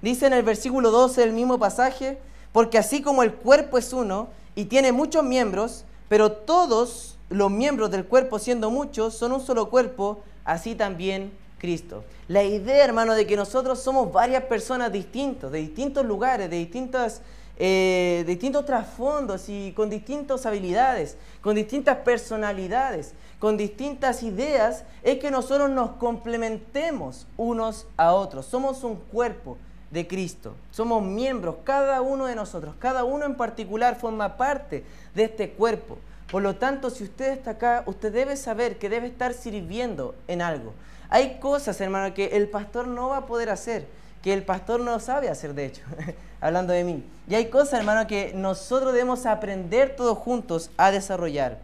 Dice 0.00 0.28
en 0.28 0.32
el 0.32 0.44
versículo 0.44 0.92
12 0.92 1.22
del 1.22 1.32
mismo 1.32 1.58
pasaje, 1.58 2.18
porque 2.52 2.78
así 2.78 3.02
como 3.02 3.24
el 3.24 3.34
cuerpo 3.34 3.78
es 3.78 3.92
uno 3.92 4.28
y 4.54 4.66
tiene 4.66 4.92
muchos 4.92 5.24
miembros, 5.24 5.84
pero 6.08 6.30
todos 6.30 7.18
los 7.30 7.50
miembros 7.50 7.90
del 7.90 8.06
cuerpo 8.06 8.38
siendo 8.38 8.70
muchos 8.70 9.14
son 9.14 9.32
un 9.32 9.40
solo 9.40 9.70
cuerpo, 9.70 10.20
así 10.44 10.76
también 10.76 11.32
Cristo. 11.58 12.04
La 12.28 12.44
idea, 12.44 12.84
hermano, 12.84 13.14
de 13.14 13.26
que 13.26 13.34
nosotros 13.34 13.80
somos 13.80 14.12
varias 14.12 14.44
personas 14.44 14.92
distintas, 14.92 15.50
de 15.50 15.58
distintos 15.58 16.06
lugares, 16.06 16.48
de 16.48 16.58
distintas 16.58 17.22
eh, 17.62 18.24
distintos 18.26 18.64
trasfondos 18.64 19.50
y 19.50 19.72
con 19.72 19.90
distintas 19.90 20.46
habilidades, 20.46 21.18
con 21.42 21.54
distintas 21.54 21.98
personalidades, 21.98 23.12
con 23.40 23.56
distintas 23.56 24.22
ideas, 24.22 24.84
es 25.02 25.18
que 25.18 25.32
nosotros 25.32 25.68
nos 25.68 25.92
complementemos 25.92 27.26
unos 27.36 27.88
a 27.96 28.12
otros. 28.12 28.46
Somos 28.46 28.84
un 28.84 28.94
cuerpo 28.94 29.58
de 29.90 30.06
Cristo, 30.06 30.54
somos 30.70 31.02
miembros, 31.02 31.56
cada 31.64 32.00
uno 32.00 32.26
de 32.26 32.36
nosotros, 32.36 32.76
cada 32.78 33.02
uno 33.02 33.26
en 33.26 33.34
particular 33.34 33.96
forma 33.96 34.36
parte 34.36 34.84
de 35.16 35.24
este 35.24 35.50
cuerpo. 35.50 35.98
Por 36.30 36.42
lo 36.42 36.54
tanto, 36.54 36.90
si 36.90 37.02
usted 37.02 37.32
está 37.32 37.52
acá, 37.52 37.82
usted 37.86 38.12
debe 38.12 38.36
saber 38.36 38.78
que 38.78 38.88
debe 38.88 39.08
estar 39.08 39.34
sirviendo 39.34 40.14
en 40.28 40.42
algo. 40.42 40.72
Hay 41.08 41.40
cosas, 41.40 41.80
hermano, 41.80 42.14
que 42.14 42.36
el 42.36 42.48
pastor 42.48 42.86
no 42.86 43.08
va 43.08 43.16
a 43.16 43.26
poder 43.26 43.50
hacer, 43.50 43.88
que 44.22 44.32
el 44.32 44.44
pastor 44.44 44.78
no 44.78 45.00
sabe 45.00 45.28
hacer, 45.28 45.54
de 45.54 45.66
hecho. 45.66 45.82
hablando 46.40 46.72
de 46.72 46.84
mí. 46.84 47.04
Y 47.28 47.34
hay 47.34 47.46
cosas, 47.46 47.80
hermano, 47.80 48.06
que 48.06 48.32
nosotros 48.34 48.92
debemos 48.92 49.26
aprender 49.26 49.94
todos 49.96 50.18
juntos 50.18 50.70
a 50.76 50.90
desarrollar. 50.90 51.58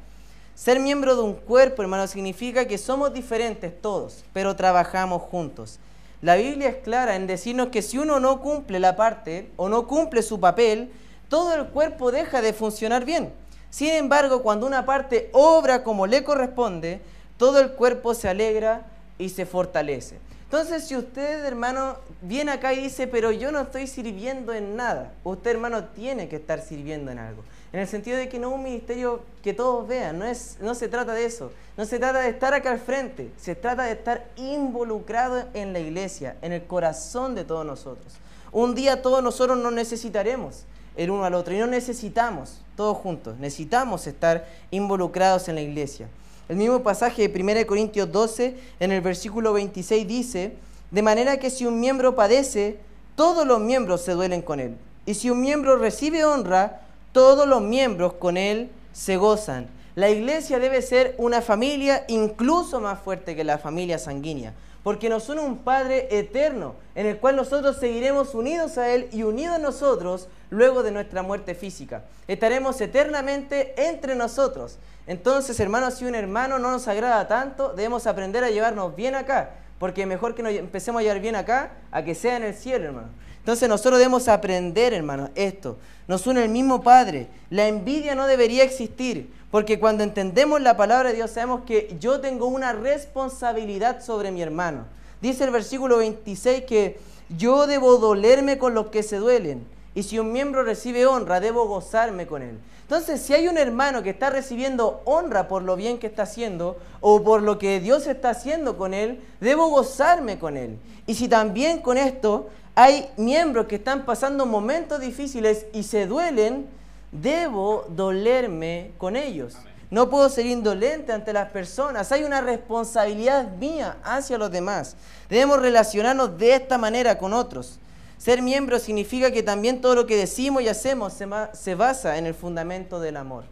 Ser 0.56 0.80
miembro 0.80 1.14
de 1.16 1.20
un 1.20 1.34
cuerpo, 1.34 1.82
hermano, 1.82 2.06
significa 2.06 2.66
que 2.66 2.78
somos 2.78 3.12
diferentes 3.12 3.78
todos, 3.82 4.24
pero 4.32 4.56
trabajamos 4.56 5.20
juntos. 5.20 5.78
La 6.22 6.36
Biblia 6.36 6.70
es 6.70 6.76
clara 6.76 7.14
en 7.14 7.26
decirnos 7.26 7.68
que 7.68 7.82
si 7.82 7.98
uno 7.98 8.20
no 8.20 8.40
cumple 8.40 8.80
la 8.80 8.96
parte 8.96 9.50
o 9.56 9.68
no 9.68 9.86
cumple 9.86 10.22
su 10.22 10.40
papel, 10.40 10.90
todo 11.28 11.54
el 11.54 11.66
cuerpo 11.66 12.10
deja 12.10 12.40
de 12.40 12.54
funcionar 12.54 13.04
bien. 13.04 13.34
Sin 13.68 13.90
embargo, 13.90 14.42
cuando 14.42 14.66
una 14.66 14.86
parte 14.86 15.28
obra 15.34 15.84
como 15.84 16.06
le 16.06 16.24
corresponde, 16.24 17.02
todo 17.36 17.60
el 17.60 17.72
cuerpo 17.72 18.14
se 18.14 18.30
alegra 18.30 18.86
y 19.18 19.28
se 19.28 19.44
fortalece. 19.44 20.16
Entonces, 20.46 20.84
si 20.84 20.96
usted, 20.96 21.44
hermano, 21.44 21.96
viene 22.22 22.52
acá 22.52 22.72
y 22.72 22.82
dice, 22.82 23.08
pero 23.08 23.32
yo 23.32 23.50
no 23.50 23.60
estoy 23.62 23.86
sirviendo 23.88 24.52
en 24.52 24.76
nada, 24.76 25.12
usted, 25.24 25.50
hermano, 25.50 25.84
tiene 25.86 26.28
que 26.28 26.36
estar 26.36 26.60
sirviendo 26.62 27.10
en 27.10 27.18
algo. 27.18 27.42
En 27.72 27.80
el 27.80 27.88
sentido 27.88 28.16
de 28.16 28.28
que 28.28 28.38
no 28.38 28.50
es 28.50 28.54
un 28.54 28.62
ministerio 28.62 29.22
que 29.42 29.52
todos 29.52 29.86
vean, 29.88 30.20
no, 30.20 30.24
es, 30.24 30.56
no 30.60 30.74
se 30.76 30.88
trata 30.88 31.12
de 31.12 31.24
eso. 31.24 31.50
No 31.76 31.84
se 31.84 31.98
trata 31.98 32.20
de 32.20 32.30
estar 32.30 32.54
acá 32.54 32.70
al 32.70 32.78
frente, 32.78 33.30
se 33.36 33.54
trata 33.54 33.84
de 33.84 33.92
estar 33.92 34.24
involucrado 34.36 35.44
en 35.52 35.74
la 35.74 35.78
iglesia, 35.78 36.36
en 36.40 36.52
el 36.52 36.64
corazón 36.64 37.34
de 37.34 37.44
todos 37.44 37.66
nosotros. 37.66 38.14
Un 38.50 38.74
día 38.74 39.02
todos 39.02 39.22
nosotros 39.22 39.58
nos 39.58 39.72
necesitaremos 39.72 40.64
el 40.96 41.10
uno 41.10 41.24
al 41.24 41.34
otro 41.34 41.52
y 41.52 41.58
no 41.58 41.66
necesitamos 41.66 42.62
todos 42.76 42.96
juntos, 42.96 43.36
necesitamos 43.38 44.06
estar 44.06 44.46
involucrados 44.70 45.48
en 45.48 45.56
la 45.56 45.60
iglesia. 45.60 46.08
El 46.48 46.56
mismo 46.56 46.82
pasaje 46.82 47.26
de 47.26 47.42
1 47.42 47.66
Corintios 47.66 48.10
12, 48.12 48.56
en 48.78 48.92
el 48.92 49.00
versículo 49.00 49.52
26 49.52 50.06
dice, 50.06 50.52
de 50.90 51.02
manera 51.02 51.38
que 51.38 51.50
si 51.50 51.66
un 51.66 51.80
miembro 51.80 52.14
padece, 52.14 52.78
todos 53.16 53.46
los 53.46 53.60
miembros 53.60 54.02
se 54.02 54.12
duelen 54.12 54.42
con 54.42 54.60
él. 54.60 54.76
Y 55.06 55.14
si 55.14 55.30
un 55.30 55.40
miembro 55.40 55.76
recibe 55.76 56.24
honra, 56.24 56.82
todos 57.12 57.48
los 57.48 57.62
miembros 57.62 58.12
con 58.14 58.36
él 58.36 58.70
se 58.92 59.16
gozan. 59.16 59.66
La 59.96 60.10
iglesia 60.10 60.58
debe 60.58 60.82
ser 60.82 61.14
una 61.18 61.40
familia 61.40 62.04
incluso 62.08 62.80
más 62.80 63.00
fuerte 63.00 63.34
que 63.34 63.42
la 63.42 63.58
familia 63.58 63.98
sanguínea, 63.98 64.52
porque 64.86 65.08
nos 65.08 65.28
une 65.28 65.40
un 65.40 65.58
Padre 65.58 66.06
eterno, 66.16 66.76
en 66.94 67.06
el 67.06 67.18
cual 67.18 67.34
nosotros 67.34 67.76
seguiremos 67.80 68.36
unidos 68.36 68.78
a 68.78 68.88
Él 68.94 69.08
y 69.10 69.24
unidos 69.24 69.58
nosotros 69.58 70.28
luego 70.48 70.84
de 70.84 70.92
nuestra 70.92 71.24
muerte 71.24 71.56
física. 71.56 72.04
Estaremos 72.28 72.80
eternamente 72.80 73.74
entre 73.88 74.14
nosotros. 74.14 74.78
Entonces, 75.08 75.58
hermanos, 75.58 75.94
si 75.94 76.04
un 76.04 76.14
hermano 76.14 76.60
no 76.60 76.70
nos 76.70 76.86
agrada 76.86 77.26
tanto, 77.26 77.72
debemos 77.72 78.06
aprender 78.06 78.44
a 78.44 78.50
llevarnos 78.50 78.94
bien 78.94 79.16
acá, 79.16 79.50
porque 79.80 80.06
mejor 80.06 80.36
que 80.36 80.44
nos 80.44 80.52
empecemos 80.52 81.00
a 81.00 81.02
llevar 81.02 81.18
bien 81.18 81.34
acá 81.34 81.72
a 81.90 82.04
que 82.04 82.14
sea 82.14 82.36
en 82.36 82.44
el 82.44 82.54
cielo, 82.54 82.84
hermano. 82.84 83.08
Entonces 83.40 83.68
nosotros 83.68 83.98
debemos 83.98 84.28
aprender, 84.28 84.92
hermano, 84.94 85.30
esto. 85.34 85.78
Nos 86.06 86.28
une 86.28 86.44
el 86.44 86.48
mismo 86.48 86.84
Padre. 86.84 87.26
La 87.50 87.66
envidia 87.66 88.14
no 88.14 88.28
debería 88.28 88.62
existir. 88.62 89.32
Porque 89.56 89.80
cuando 89.80 90.04
entendemos 90.04 90.60
la 90.60 90.76
palabra 90.76 91.08
de 91.08 91.14
Dios 91.14 91.30
sabemos 91.30 91.62
que 91.62 91.96
yo 91.98 92.20
tengo 92.20 92.44
una 92.46 92.74
responsabilidad 92.74 94.04
sobre 94.04 94.30
mi 94.30 94.42
hermano. 94.42 94.84
Dice 95.22 95.44
el 95.44 95.50
versículo 95.50 95.96
26 95.96 96.64
que 96.64 96.98
yo 97.30 97.66
debo 97.66 97.96
dolerme 97.96 98.58
con 98.58 98.74
los 98.74 98.88
que 98.88 99.02
se 99.02 99.16
duelen. 99.16 99.66
Y 99.94 100.02
si 100.02 100.18
un 100.18 100.30
miembro 100.30 100.62
recibe 100.62 101.06
honra, 101.06 101.40
debo 101.40 101.66
gozarme 101.68 102.26
con 102.26 102.42
él. 102.42 102.58
Entonces, 102.82 103.22
si 103.22 103.32
hay 103.32 103.48
un 103.48 103.56
hermano 103.56 104.02
que 104.02 104.10
está 104.10 104.28
recibiendo 104.28 105.00
honra 105.06 105.48
por 105.48 105.62
lo 105.62 105.74
bien 105.74 105.96
que 105.96 106.08
está 106.08 106.24
haciendo 106.24 106.76
o 107.00 107.22
por 107.22 107.42
lo 107.42 107.56
que 107.58 107.80
Dios 107.80 108.06
está 108.06 108.28
haciendo 108.28 108.76
con 108.76 108.92
él, 108.92 109.24
debo 109.40 109.68
gozarme 109.68 110.38
con 110.38 110.58
él. 110.58 110.78
Y 111.06 111.14
si 111.14 111.28
también 111.28 111.80
con 111.80 111.96
esto 111.96 112.50
hay 112.74 113.08
miembros 113.16 113.68
que 113.68 113.76
están 113.76 114.04
pasando 114.04 114.44
momentos 114.44 115.00
difíciles 115.00 115.64
y 115.72 115.84
se 115.84 116.04
duelen, 116.04 116.66
debo 117.12 117.86
dolerme 117.88 118.92
con 118.98 119.16
ellos. 119.16 119.56
No 119.90 120.10
puedo 120.10 120.28
ser 120.28 120.46
indolente 120.46 121.12
ante 121.12 121.32
las 121.32 121.50
personas. 121.50 122.10
Hay 122.10 122.24
una 122.24 122.40
responsabilidad 122.40 123.52
mía 123.56 123.98
hacia 124.02 124.38
los 124.38 124.50
demás. 124.50 124.96
Debemos 125.28 125.60
relacionarnos 125.60 126.36
de 126.38 126.54
esta 126.54 126.76
manera 126.76 127.18
con 127.18 127.32
otros. 127.32 127.78
Ser 128.18 128.42
miembro 128.42 128.78
significa 128.78 129.30
que 129.30 129.42
también 129.42 129.80
todo 129.80 129.94
lo 129.94 130.06
que 130.06 130.16
decimos 130.16 130.62
y 130.62 130.68
hacemos 130.68 131.12
se, 131.12 131.74
basa 131.74 132.18
en 132.18 132.26
el 132.26 132.34
fundamento 132.34 132.98
del 132.98 133.16
amor. 133.16 133.44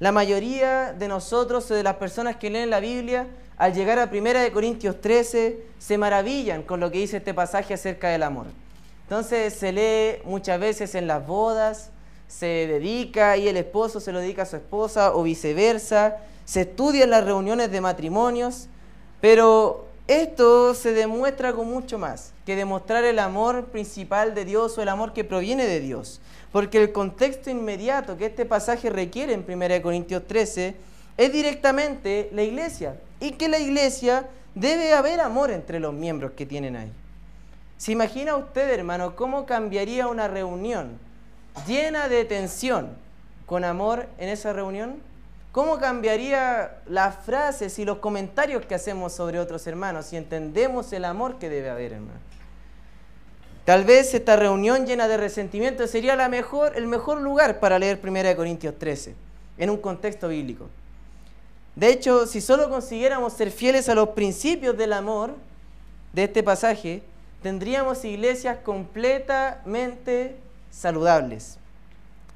La 0.00 0.10
mayoría 0.10 0.92
de 0.92 1.06
nosotros, 1.06 1.68
de 1.68 1.82
las 1.82 1.96
personas 1.96 2.36
que 2.36 2.50
leen 2.50 2.70
la 2.70 2.80
Biblia, 2.80 3.28
al 3.56 3.72
llegar 3.72 4.00
a 4.00 4.10
1 4.12 4.52
Corintios 4.52 5.00
13, 5.00 5.64
se 5.78 5.98
maravillan 5.98 6.62
con 6.62 6.80
lo 6.80 6.90
que 6.90 6.98
dice 6.98 7.18
este 7.18 7.34
pasaje 7.34 7.74
acerca 7.74 8.08
del 8.08 8.24
amor. 8.24 8.46
Entonces 9.02 9.54
se 9.54 9.70
lee 9.70 10.22
muchas 10.24 10.58
veces 10.58 10.94
en 10.94 11.06
las 11.06 11.24
bodas, 11.24 11.90
se 12.28 12.46
dedica 12.46 13.36
y 13.36 13.48
el 13.48 13.56
esposo 13.56 14.00
se 14.00 14.12
lo 14.12 14.20
dedica 14.20 14.42
a 14.42 14.46
su 14.46 14.56
esposa 14.56 15.14
o 15.14 15.22
viceversa, 15.22 16.16
se 16.44 16.62
estudia 16.62 17.04
en 17.04 17.10
las 17.10 17.24
reuniones 17.24 17.70
de 17.70 17.80
matrimonios, 17.80 18.68
pero 19.20 19.86
esto 20.06 20.74
se 20.74 20.92
demuestra 20.92 21.52
con 21.54 21.70
mucho 21.70 21.98
más 21.98 22.32
que 22.44 22.56
demostrar 22.56 23.04
el 23.04 23.18
amor 23.18 23.66
principal 23.66 24.34
de 24.34 24.44
Dios 24.44 24.76
o 24.76 24.82
el 24.82 24.88
amor 24.88 25.12
que 25.14 25.24
proviene 25.24 25.64
de 25.64 25.80
Dios, 25.80 26.20
porque 26.52 26.82
el 26.82 26.92
contexto 26.92 27.48
inmediato 27.48 28.18
que 28.18 28.26
este 28.26 28.44
pasaje 28.44 28.90
requiere 28.90 29.32
en 29.32 29.44
1 29.48 29.82
Corintios 29.82 30.26
13 30.26 30.74
es 31.16 31.32
directamente 31.32 32.28
la 32.32 32.42
iglesia 32.42 33.00
y 33.20 33.32
que 33.32 33.48
la 33.48 33.58
iglesia 33.58 34.28
debe 34.54 34.92
haber 34.92 35.20
amor 35.20 35.50
entre 35.50 35.80
los 35.80 35.94
miembros 35.94 36.32
que 36.32 36.44
tienen 36.44 36.76
ahí. 36.76 36.92
¿Se 37.78 37.92
imagina 37.92 38.36
usted, 38.36 38.70
hermano, 38.70 39.16
cómo 39.16 39.46
cambiaría 39.46 40.06
una 40.06 40.28
reunión 40.28 40.98
llena 41.66 42.08
de 42.08 42.24
tensión 42.24 42.96
con 43.46 43.64
amor 43.64 44.06
en 44.18 44.28
esa 44.28 44.52
reunión? 44.52 45.00
¿Cómo 45.52 45.78
cambiaría 45.78 46.82
las 46.86 47.16
frases 47.24 47.78
y 47.78 47.84
los 47.84 47.98
comentarios 47.98 48.66
que 48.66 48.74
hacemos 48.74 49.12
sobre 49.12 49.38
otros 49.38 49.66
hermanos 49.66 50.06
si 50.06 50.16
entendemos 50.16 50.92
el 50.92 51.04
amor 51.04 51.38
que 51.38 51.48
debe 51.48 51.70
haber, 51.70 51.92
hermano? 51.92 52.18
Tal 53.64 53.84
vez 53.84 54.12
esta 54.12 54.36
reunión 54.36 54.84
llena 54.84 55.08
de 55.08 55.16
resentimiento 55.16 55.86
sería 55.86 56.16
la 56.16 56.28
mejor, 56.28 56.76
el 56.76 56.86
mejor 56.86 57.20
lugar 57.20 57.60
para 57.60 57.78
leer 57.78 57.98
1 58.02 58.36
Corintios 58.36 58.74
13, 58.78 59.14
en 59.56 59.70
un 59.70 59.78
contexto 59.78 60.28
bíblico. 60.28 60.68
De 61.74 61.88
hecho, 61.88 62.26
si 62.26 62.40
solo 62.40 62.68
consiguiéramos 62.68 63.32
ser 63.32 63.50
fieles 63.50 63.88
a 63.88 63.94
los 63.94 64.10
principios 64.10 64.76
del 64.76 64.92
amor 64.92 65.34
de 66.12 66.24
este 66.24 66.42
pasaje, 66.42 67.02
tendríamos 67.42 68.04
iglesias 68.04 68.58
completamente 68.62 70.36
saludables. 70.74 71.56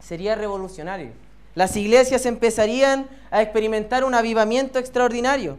Sería 0.00 0.34
revolucionario. 0.34 1.10
Las 1.54 1.76
iglesias 1.76 2.24
empezarían 2.24 3.08
a 3.30 3.42
experimentar 3.42 4.04
un 4.04 4.14
avivamiento 4.14 4.78
extraordinario. 4.78 5.58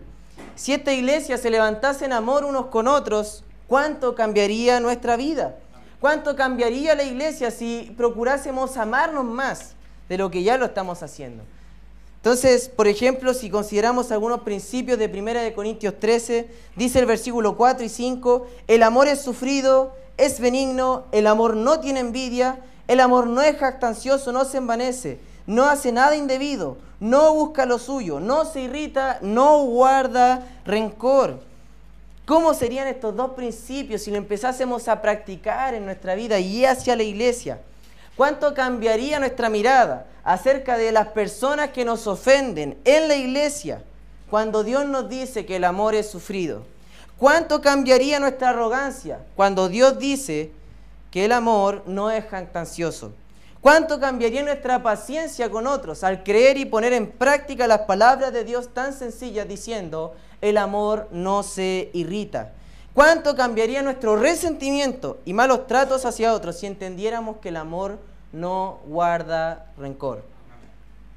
Si 0.56 0.74
esta 0.74 0.94
iglesia 0.94 1.38
se 1.38 1.50
levantase 1.50 2.06
en 2.06 2.14
amor 2.14 2.46
unos 2.46 2.68
con 2.68 2.88
otros, 2.88 3.44
¿cuánto 3.68 4.16
cambiaría 4.16 4.80
nuestra 4.80 5.18
vida? 5.18 5.56
¿Cuánto 6.00 6.36
cambiaría 6.36 6.96
la 6.96 7.04
iglesia 7.04 7.52
si 7.52 7.94
procurásemos 7.98 8.78
amarnos 8.78 9.26
más 9.26 9.74
de 10.08 10.18
lo 10.18 10.32
que 10.32 10.44
ya 10.44 10.58
lo 10.58 10.66
estamos 10.66 11.04
haciendo? 11.04 11.44
Entonces, 12.18 12.70
por 12.70 12.88
ejemplo, 12.88 13.34
si 13.34 13.50
consideramos 13.50 14.12
algunos 14.12 14.42
principios 14.42 15.00
de 15.00 15.08
1 15.08 15.56
Corintios 15.56 16.00
13, 16.00 16.50
dice 16.76 17.00
el 17.00 17.06
versículo 17.06 17.56
4 17.56 17.86
y 17.86 17.90
5, 17.90 18.48
el 18.68 18.84
amor 18.84 19.08
es 19.08 19.22
sufrido, 19.22 19.94
es 20.20 20.40
benigno, 20.40 21.06
el 21.12 21.28
amor 21.28 21.56
no 21.56 21.80
tiene 21.80 22.02
envidia, 22.02 22.60
el 22.88 23.00
amor 23.00 23.28
no 23.28 23.42
es 23.42 23.58
jactancioso, 23.58 24.32
no 24.32 24.44
se 24.44 24.58
envanece, 24.58 25.20
no 25.48 25.66
hace 25.66 25.92
nada 25.92 26.16
indebido, 26.16 26.78
no 27.00 27.34
busca 27.34 27.66
lo 27.66 27.80
suyo, 27.80 28.20
no 28.20 28.44
se 28.46 28.62
irrita, 28.62 29.20
no 29.22 29.64
guarda 29.64 30.46
rencor. 30.66 31.40
¿Cómo 32.26 32.54
serían 32.54 32.88
estos 32.88 33.16
dos 33.16 33.32
principios 33.32 34.02
si 34.04 34.12
lo 34.12 34.18
empezásemos 34.18 34.88
a 34.88 35.02
practicar 35.02 35.74
en 35.74 35.86
nuestra 35.86 36.16
vida 36.16 36.38
y 36.40 36.66
hacia 36.66 36.96
la 36.96 37.04
iglesia? 37.04 37.62
¿Cuánto 38.16 38.54
cambiaría 38.54 39.20
nuestra 39.20 39.50
mirada 39.50 40.06
acerca 40.24 40.78
de 40.78 40.92
las 40.92 41.08
personas 41.08 41.70
que 41.70 41.86
nos 41.86 42.06
ofenden 42.06 42.78
en 42.84 43.08
la 43.08 43.16
iglesia 43.16 43.82
cuando 44.30 44.64
Dios 44.64 44.86
nos 44.86 45.08
dice 45.08 45.46
que 45.46 45.56
el 45.56 45.64
amor 45.64 45.96
es 45.96 46.12
sufrido? 46.12 46.64
¿Cuánto 47.20 47.62
cambiaría 47.62 48.20
nuestra 48.20 48.50
arrogancia 48.50 49.20
cuando 49.36 49.70
Dios 49.70 50.00
dice 50.00 50.54
que 51.12 51.26
el 51.26 51.32
amor 51.32 51.84
no 51.86 52.12
es 52.12 52.26
jactancioso. 52.26 53.14
¿Cuánto 53.62 54.00
cambiaría 54.00 54.44
nuestra 54.44 54.82
paciencia 54.82 55.50
con 55.50 55.68
otros 55.68 56.04
al 56.04 56.24
creer 56.24 56.58
y 56.58 56.66
poner 56.66 56.94
en 56.94 57.12
práctica 57.12 57.68
las 57.68 57.80
palabras 57.82 58.32
de 58.32 58.46
Dios 58.46 58.74
tan 58.74 58.94
sencillas 58.94 59.48
diciendo, 59.48 60.16
el 60.40 60.58
amor 60.58 61.08
no 61.12 61.44
se 61.44 61.90
irrita? 61.94 62.54
¿Cuánto 62.94 63.36
cambiaría 63.36 63.82
nuestro 63.82 64.16
resentimiento 64.16 65.20
y 65.26 65.34
malos 65.34 65.68
tratos 65.68 66.06
hacia 66.06 66.34
otros 66.34 66.58
si 66.58 66.68
entendiéramos 66.68 67.38
que 67.38 67.50
el 67.50 67.58
amor 67.58 68.00
no 68.32 68.80
guarda 68.86 69.66
rencor? 69.78 70.24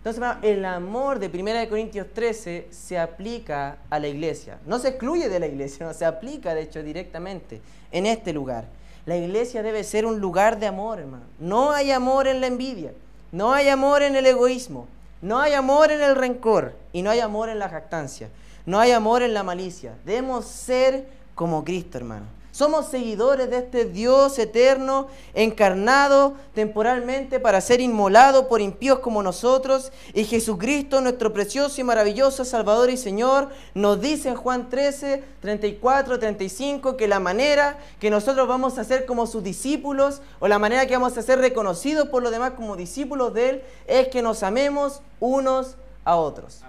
Entonces, 0.04 0.25
el 0.42 0.64
amor 0.64 1.21
de 1.21 1.28
1 1.28 1.68
Corintios 1.68 2.09
13 2.12 2.66
se 2.71 2.99
aplica 2.99 3.76
a 3.88 4.00
la 4.00 4.09
iglesia. 4.09 4.59
No 4.66 4.80
se 4.80 4.88
excluye 4.88 5.28
de 5.28 5.38
la 5.38 5.47
iglesia, 5.47 5.87
no 5.87 5.94
se 5.94 6.04
aplica, 6.04 6.54
de 6.54 6.62
hecho, 6.62 6.82
directamente 6.82 7.61
en 7.92 8.06
este 8.06 8.32
lugar. 8.32 8.64
La 9.06 9.16
iglesia 9.16 9.62
debe 9.62 9.85
ser 9.85 10.04
un 10.04 10.18
lugar 10.18 10.59
de 10.59 10.66
amor, 10.66 10.99
hermano. 10.99 11.25
No 11.38 11.71
hay 11.71 11.92
amor 11.92 12.26
en 12.26 12.40
la 12.40 12.49
envidia, 12.49 12.92
no 13.30 13.52
hay 13.52 13.68
amor 13.68 14.02
en 14.02 14.16
el 14.16 14.26
egoísmo, 14.26 14.88
no 15.21 15.38
hay 15.38 15.52
amor 15.52 15.92
en 15.92 16.02
el 16.02 16.16
rencor 16.16 16.75
y 16.92 17.02
no 17.02 17.11
hay 17.11 17.21
amor 17.21 17.49
en 17.49 17.61
la 17.61 17.68
jactancia, 17.68 18.28
no 18.66 18.80
hay 18.80 18.90
amor 18.90 19.23
en 19.23 19.35
la 19.35 19.44
malicia. 19.44 19.94
Debemos 20.04 20.47
ser 20.47 21.06
como 21.37 21.64
Cristo, 21.64 21.99
hermano. 21.99 22.26
Somos 22.52 22.88
seguidores 22.88 23.49
de 23.49 23.56
este 23.56 23.87
Dios 23.87 24.38
eterno, 24.38 25.06
encarnado 25.32 26.35
temporalmente 26.54 27.40
para 27.40 27.62
ser 27.62 27.80
inmolado 27.80 28.47
por 28.47 28.61
impíos 28.61 28.99
como 28.99 29.23
nosotros. 29.23 29.90
Y 30.12 30.25
Jesucristo, 30.25 31.00
nuestro 31.00 31.32
precioso 31.32 31.80
y 31.80 31.85
maravilloso 31.85 32.44
Salvador 32.44 32.90
y 32.90 32.99
Señor, 32.99 33.49
nos 33.73 34.02
dice 34.02 34.28
en 34.28 34.37
Juan 34.37 34.68
13, 34.68 35.25
34, 35.40 36.18
35 36.18 36.99
que 36.99 37.09
la 37.09 37.21
manera 37.21 37.78
que 37.99 38.11
nosotros 38.11 38.47
vamos 38.47 38.76
a 38.76 38.85
ser 38.85 39.06
como 39.06 39.26
sus 39.26 39.42
discípulos 39.42 40.21
o 40.38 40.47
la 40.47 40.59
manera 40.59 40.87
que 40.87 40.92
vamos 40.92 41.16
a 41.16 41.23
ser 41.23 41.38
reconocidos 41.38 42.09
por 42.09 42.23
los 42.23 42.32
demás 42.32 42.52
como 42.52 42.76
discípulos 42.76 43.32
de 43.32 43.49
Él 43.49 43.62
es 43.87 44.09
que 44.09 44.21
nos 44.21 44.42
amemos 44.42 45.00
unos 45.21 45.76
a 46.04 46.16
otros. 46.16 46.61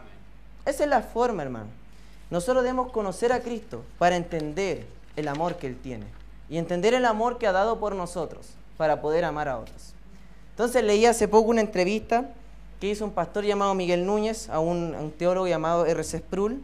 Esa 0.65 0.83
es 0.85 0.89
la 0.89 1.01
forma, 1.01 1.43
hermano. 1.43 1.67
Nosotros 2.29 2.63
debemos 2.63 2.89
conocer 2.93 3.33
a 3.33 3.41
Cristo 3.41 3.83
para 3.99 4.15
entender 4.15 4.85
el 5.15 5.27
amor 5.27 5.57
que 5.57 5.67
Él 5.67 5.77
tiene 5.77 6.05
y 6.49 6.57
entender 6.57 6.93
el 6.93 7.05
amor 7.05 7.37
que 7.37 7.47
ha 7.47 7.51
dado 7.51 7.79
por 7.79 7.95
nosotros 7.95 8.49
para 8.77 9.01
poder 9.01 9.25
amar 9.25 9.47
a 9.47 9.57
otros. 9.57 9.93
Entonces 10.51 10.83
leí 10.83 11.05
hace 11.05 11.27
poco 11.27 11.49
una 11.49 11.61
entrevista 11.61 12.29
que 12.79 12.89
hizo 12.89 13.05
un 13.05 13.11
pastor 13.11 13.43
llamado 13.43 13.73
Miguel 13.73 14.05
Núñez 14.05 14.49
a 14.49 14.59
un, 14.59 15.13
teólogo 15.17 15.47
llamado 15.47 15.85
R.C. 15.85 16.19
Sproul. 16.19 16.61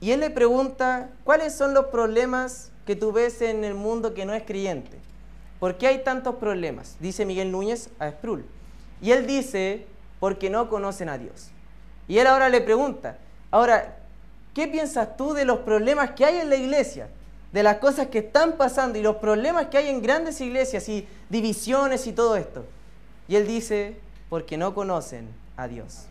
Y 0.00 0.10
él 0.10 0.20
le 0.20 0.28
pregunta, 0.28 1.10
¿cuáles 1.24 1.54
son 1.54 1.72
los 1.72 1.86
problemas 1.86 2.72
que 2.84 2.96
tú 2.96 3.12
ves 3.12 3.40
en 3.40 3.64
el 3.64 3.74
mundo 3.74 4.12
que 4.12 4.26
no 4.26 4.34
es 4.34 4.42
creyente? 4.42 4.98
¿Por 5.60 5.78
qué 5.78 5.86
hay 5.86 6.04
tantos 6.04 6.34
problemas? 6.34 6.96
Dice 7.00 7.24
Miguel 7.24 7.52
Núñez 7.52 7.88
a 7.98 8.10
Sproul. 8.10 8.44
Y 9.00 9.12
él 9.12 9.26
dice, 9.26 9.86
porque 10.20 10.50
no 10.50 10.68
conocen 10.68 11.08
a 11.08 11.16
Dios. 11.16 11.50
Y 12.06 12.18
él 12.18 12.26
ahora 12.26 12.48
le 12.48 12.60
pregunta, 12.60 13.16
ahora, 13.50 13.96
¿qué 14.52 14.68
piensas 14.68 15.16
tú 15.16 15.32
de 15.32 15.44
los 15.44 15.60
problemas 15.60 16.10
que 16.10 16.24
hay 16.24 16.38
en 16.38 16.50
la 16.50 16.56
iglesia? 16.56 17.08
De 17.54 17.62
las 17.62 17.76
cosas 17.76 18.08
que 18.08 18.18
están 18.18 18.56
pasando 18.56 18.98
y 18.98 19.02
los 19.02 19.16
problemas 19.16 19.66
que 19.68 19.78
hay 19.78 19.88
en 19.88 20.02
grandes 20.02 20.40
iglesias 20.40 20.88
y 20.88 21.06
divisiones 21.30 22.08
y 22.08 22.12
todo 22.12 22.34
esto. 22.34 22.64
Y 23.28 23.36
él 23.36 23.46
dice, 23.46 23.96
porque 24.28 24.56
no 24.56 24.74
conocen 24.74 25.28
a 25.56 25.68
Dios. 25.68 26.06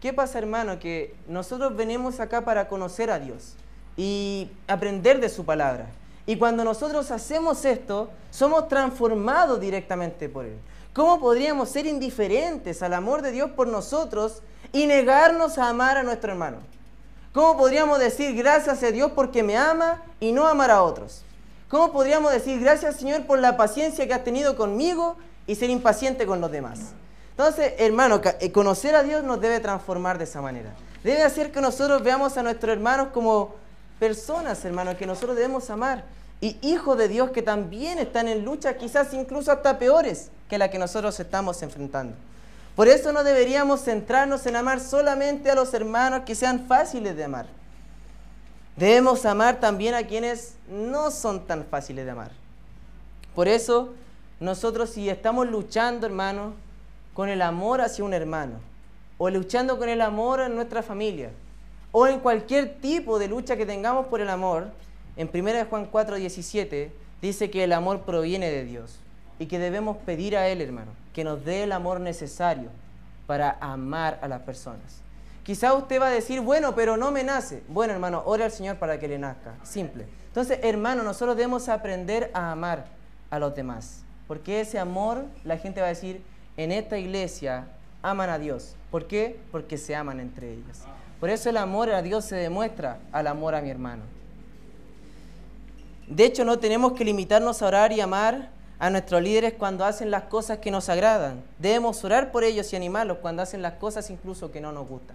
¿Qué 0.00 0.12
pasa, 0.12 0.38
hermano? 0.38 0.78
Que 0.78 1.16
nosotros 1.26 1.74
venimos 1.74 2.20
acá 2.20 2.44
para 2.44 2.68
conocer 2.68 3.10
a 3.10 3.18
Dios 3.18 3.54
y 3.96 4.52
aprender 4.68 5.20
de 5.20 5.28
su 5.28 5.44
palabra. 5.44 5.88
Y 6.26 6.36
cuando 6.36 6.62
nosotros 6.62 7.10
hacemos 7.10 7.64
esto, 7.64 8.10
somos 8.30 8.68
transformados 8.68 9.60
directamente 9.60 10.28
por 10.28 10.44
Él. 10.44 10.56
¿Cómo 10.94 11.18
podríamos 11.18 11.70
ser 11.70 11.86
indiferentes 11.86 12.84
al 12.84 12.94
amor 12.94 13.22
de 13.22 13.32
Dios 13.32 13.50
por 13.50 13.66
nosotros 13.66 14.42
y 14.72 14.86
negarnos 14.86 15.58
a 15.58 15.70
amar 15.70 15.96
a 15.96 16.04
nuestro 16.04 16.30
hermano? 16.30 16.58
¿Cómo 17.32 17.56
podríamos 17.56 17.98
decir 17.98 18.36
gracias 18.36 18.82
a 18.82 18.90
Dios 18.90 19.12
porque 19.14 19.42
me 19.42 19.56
ama 19.56 20.02
y 20.20 20.32
no 20.32 20.46
amar 20.46 20.70
a 20.70 20.82
otros? 20.82 21.22
¿Cómo 21.70 21.90
podríamos 21.90 22.30
decir 22.30 22.60
gracias 22.60 22.96
Señor 22.96 23.24
por 23.24 23.38
la 23.38 23.56
paciencia 23.56 24.06
que 24.06 24.12
has 24.12 24.22
tenido 24.22 24.54
conmigo 24.54 25.16
y 25.46 25.54
ser 25.54 25.70
impaciente 25.70 26.26
con 26.26 26.42
los 26.42 26.52
demás? 26.52 26.92
Entonces, 27.30 27.72
hermano, 27.78 28.20
eh, 28.40 28.52
conocer 28.52 28.94
a 28.94 29.02
Dios 29.02 29.24
nos 29.24 29.40
debe 29.40 29.60
transformar 29.60 30.18
de 30.18 30.24
esa 30.24 30.42
manera. 30.42 30.74
Debe 31.02 31.22
hacer 31.22 31.50
que 31.50 31.62
nosotros 31.62 32.02
veamos 32.02 32.36
a 32.36 32.42
nuestros 32.42 32.70
hermanos 32.70 33.08
como 33.14 33.54
personas, 33.98 34.62
hermanos, 34.66 34.96
que 34.96 35.06
nosotros 35.06 35.34
debemos 35.34 35.70
amar. 35.70 36.04
Y 36.42 36.58
hijos 36.60 36.98
de 36.98 37.08
Dios 37.08 37.30
que 37.30 37.40
también 37.40 37.98
están 37.98 38.28
en 38.28 38.44
lucha, 38.44 38.76
quizás 38.76 39.14
incluso 39.14 39.50
hasta 39.50 39.78
peores 39.78 40.28
que 40.50 40.58
la 40.58 40.70
que 40.70 40.78
nosotros 40.78 41.18
estamos 41.18 41.62
enfrentando. 41.62 42.14
Por 42.74 42.88
eso 42.88 43.12
no 43.12 43.22
deberíamos 43.22 43.82
centrarnos 43.82 44.46
en 44.46 44.56
amar 44.56 44.80
solamente 44.80 45.50
a 45.50 45.54
los 45.54 45.74
hermanos 45.74 46.22
que 46.24 46.34
sean 46.34 46.66
fáciles 46.66 47.16
de 47.16 47.24
amar. 47.24 47.46
Debemos 48.76 49.26
amar 49.26 49.60
también 49.60 49.94
a 49.94 50.06
quienes 50.06 50.54
no 50.68 51.10
son 51.10 51.46
tan 51.46 51.64
fáciles 51.66 52.06
de 52.06 52.10
amar. 52.10 52.30
Por 53.34 53.46
eso, 53.46 53.92
nosotros 54.40 54.90
si 54.90 55.10
estamos 55.10 55.48
luchando, 55.48 56.06
hermanos, 56.06 56.54
con 57.12 57.28
el 57.28 57.42
amor 57.42 57.82
hacia 57.82 58.04
un 58.04 58.14
hermano, 58.14 58.54
o 59.18 59.28
luchando 59.28 59.78
con 59.78 59.90
el 59.90 60.00
amor 60.00 60.40
en 60.40 60.54
nuestra 60.54 60.82
familia, 60.82 61.30
o 61.92 62.06
en 62.06 62.20
cualquier 62.20 62.80
tipo 62.80 63.18
de 63.18 63.28
lucha 63.28 63.56
que 63.56 63.66
tengamos 63.66 64.06
por 64.06 64.22
el 64.22 64.30
amor, 64.30 64.68
en 65.16 65.30
1 65.32 65.66
Juan 65.68 65.86
4, 65.92 66.16
17 66.16 66.90
dice 67.20 67.50
que 67.50 67.64
el 67.64 67.72
amor 67.72 68.00
proviene 68.00 68.50
de 68.50 68.64
Dios 68.64 68.98
y 69.38 69.46
que 69.46 69.58
debemos 69.58 69.96
pedir 69.98 70.36
a 70.36 70.48
Él, 70.48 70.60
hermano, 70.60 70.92
que 71.12 71.24
nos 71.24 71.44
dé 71.44 71.64
el 71.64 71.72
amor 71.72 72.00
necesario 72.00 72.70
para 73.26 73.56
amar 73.60 74.18
a 74.22 74.28
las 74.28 74.42
personas. 74.42 75.02
Quizá 75.42 75.74
usted 75.74 76.00
va 76.00 76.06
a 76.06 76.10
decir, 76.10 76.40
bueno, 76.40 76.74
pero 76.74 76.96
no 76.96 77.10
me 77.10 77.24
nace. 77.24 77.62
Bueno, 77.68 77.92
hermano, 77.92 78.22
ore 78.26 78.44
al 78.44 78.52
Señor 78.52 78.76
para 78.76 78.98
que 78.98 79.08
le 79.08 79.18
nazca. 79.18 79.54
Simple. 79.64 80.06
Entonces, 80.28 80.60
hermano, 80.62 81.02
nosotros 81.02 81.36
debemos 81.36 81.68
aprender 81.68 82.30
a 82.32 82.52
amar 82.52 82.86
a 83.30 83.38
los 83.38 83.54
demás. 83.54 84.04
Porque 84.28 84.60
ese 84.60 84.78
amor, 84.78 85.24
la 85.44 85.58
gente 85.58 85.80
va 85.80 85.86
a 85.86 85.90
decir, 85.90 86.22
en 86.56 86.70
esta 86.70 86.96
iglesia 86.98 87.66
aman 88.02 88.30
a 88.30 88.38
Dios. 88.38 88.76
¿Por 88.90 89.06
qué? 89.06 89.40
Porque 89.50 89.78
se 89.78 89.96
aman 89.96 90.20
entre 90.20 90.52
ellas. 90.52 90.82
Por 91.18 91.30
eso 91.30 91.50
el 91.50 91.56
amor 91.56 91.90
a 91.90 92.02
Dios 92.02 92.24
se 92.24 92.36
demuestra 92.36 92.98
al 93.10 93.26
amor 93.26 93.54
a 93.54 93.62
mi 93.62 93.70
hermano. 93.70 94.02
De 96.06 96.24
hecho, 96.24 96.44
no 96.44 96.58
tenemos 96.58 96.92
que 96.92 97.04
limitarnos 97.04 97.62
a 97.62 97.66
orar 97.66 97.92
y 97.92 98.00
amar 98.00 98.50
a 98.82 98.90
nuestros 98.90 99.22
líderes 99.22 99.52
cuando 99.52 99.84
hacen 99.84 100.10
las 100.10 100.24
cosas 100.24 100.58
que 100.58 100.72
nos 100.72 100.88
agradan. 100.88 101.40
Debemos 101.60 102.02
orar 102.02 102.32
por 102.32 102.42
ellos 102.42 102.72
y 102.72 102.76
animarlos 102.76 103.18
cuando 103.18 103.40
hacen 103.40 103.62
las 103.62 103.74
cosas 103.74 104.10
incluso 104.10 104.50
que 104.50 104.60
no 104.60 104.72
nos 104.72 104.88
gustan. 104.88 105.14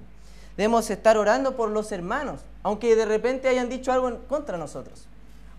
Debemos 0.56 0.90
estar 0.90 1.18
orando 1.18 1.58
por 1.58 1.70
los 1.70 1.92
hermanos, 1.92 2.40
aunque 2.64 2.96
de 2.96 3.04
repente 3.04 3.50
hayan 3.50 3.68
dicho 3.68 3.92
algo 3.92 4.20
contra 4.30 4.58
nosotros, 4.58 5.04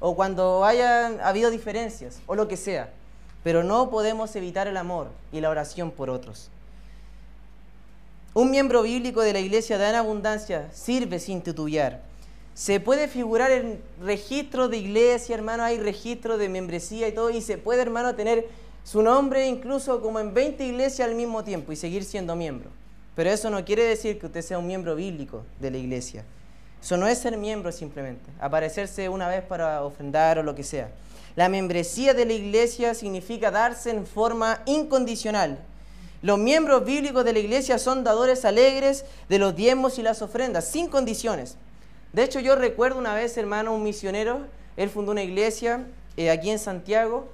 o 0.01 0.16
cuando 0.16 0.64
hayan 0.64 1.21
habido 1.21 1.51
diferencias, 1.51 2.21
o 2.27 2.35
lo 2.35 2.49
que 2.49 2.57
sea. 2.57 2.88
Pero 3.44 3.62
no 3.62 3.90
podemos 3.90 4.35
evitar 4.37 4.68
el 4.68 4.79
amor 4.79 5.09
y 5.31 5.42
la 5.42 5.51
oración 5.51 5.90
por 5.90 6.09
otros. 6.09 6.49
Un 8.33 8.51
miembro 8.51 8.85
bíblico 8.85 9.21
de 9.21 9.35
la 9.35 9.40
iglesia 9.40 9.77
da 9.77 9.90
en 9.90 9.97
abundancia 9.97 10.71
sirve 10.73 11.18
sin 11.18 11.42
titubear. 11.42 12.01
Se 12.59 12.81
puede 12.81 13.07
figurar 13.07 13.53
en 13.53 13.81
registro 14.03 14.68
de 14.68 14.79
iglesia, 14.79 15.37
hermano, 15.37 15.62
hay 15.62 15.79
registro 15.79 16.38
de 16.38 16.49
membresía 16.49 17.07
y 17.07 17.12
todo, 17.12 17.31
y 17.31 17.40
se 17.40 17.57
puede, 17.57 17.83
hermano, 17.83 18.16
tener 18.16 18.49
su 18.83 19.01
nombre 19.01 19.47
incluso 19.47 20.03
como 20.03 20.18
en 20.18 20.35
20 20.35 20.66
iglesias 20.66 21.09
al 21.09 21.14
mismo 21.14 21.44
tiempo 21.44 21.71
y 21.71 21.77
seguir 21.77 22.05
siendo 22.05 22.35
miembro. 22.35 22.68
Pero 23.14 23.31
eso 23.31 23.49
no 23.49 23.64
quiere 23.64 23.85
decir 23.85 24.18
que 24.18 24.27
usted 24.27 24.42
sea 24.42 24.59
un 24.59 24.66
miembro 24.66 24.97
bíblico 24.97 25.44
de 25.61 25.71
la 25.71 25.79
iglesia. 25.79 26.25
Eso 26.83 26.97
no 26.97 27.07
es 27.07 27.18
ser 27.18 27.37
miembro 27.37 27.71
simplemente, 27.71 28.29
aparecerse 28.40 29.09
una 29.09 29.29
vez 29.29 29.44
para 29.44 29.85
ofrendar 29.85 30.40
o 30.40 30.42
lo 30.42 30.57
que 30.57 30.64
sea. 30.64 30.90
La 31.37 31.49
membresía 31.49 32.12
de 32.12 32.27
la 32.27 32.33
iglesia 32.33 32.92
significa 32.94 33.53
darse 33.53 33.90
en 33.90 34.05
forma 34.05 34.62
incondicional, 34.66 35.61
los 36.21 36.37
miembros 36.37 36.85
bíblicos 36.85 37.25
de 37.25 37.33
la 37.33 37.38
iglesia 37.38 37.79
son 37.79 38.03
dadores 38.03 38.44
alegres 38.44 39.05
de 39.29 39.38
los 39.38 39.55
diezmos 39.55 40.01
y 40.01 40.03
las 40.03 40.21
ofrendas, 40.21 40.66
sin 40.66 40.88
condiciones. 40.88 41.57
De 42.12 42.25
hecho, 42.25 42.40
yo 42.40 42.57
recuerdo 42.57 42.99
una 42.99 43.14
vez, 43.14 43.37
hermano, 43.37 43.75
un 43.75 43.83
misionero, 43.83 44.47
él 44.77 44.88
fundó 44.88 45.12
una 45.12 45.23
iglesia 45.23 45.87
eh, 46.16 46.31
aquí 46.31 46.51
en 46.51 46.59
Santiago 46.59 47.29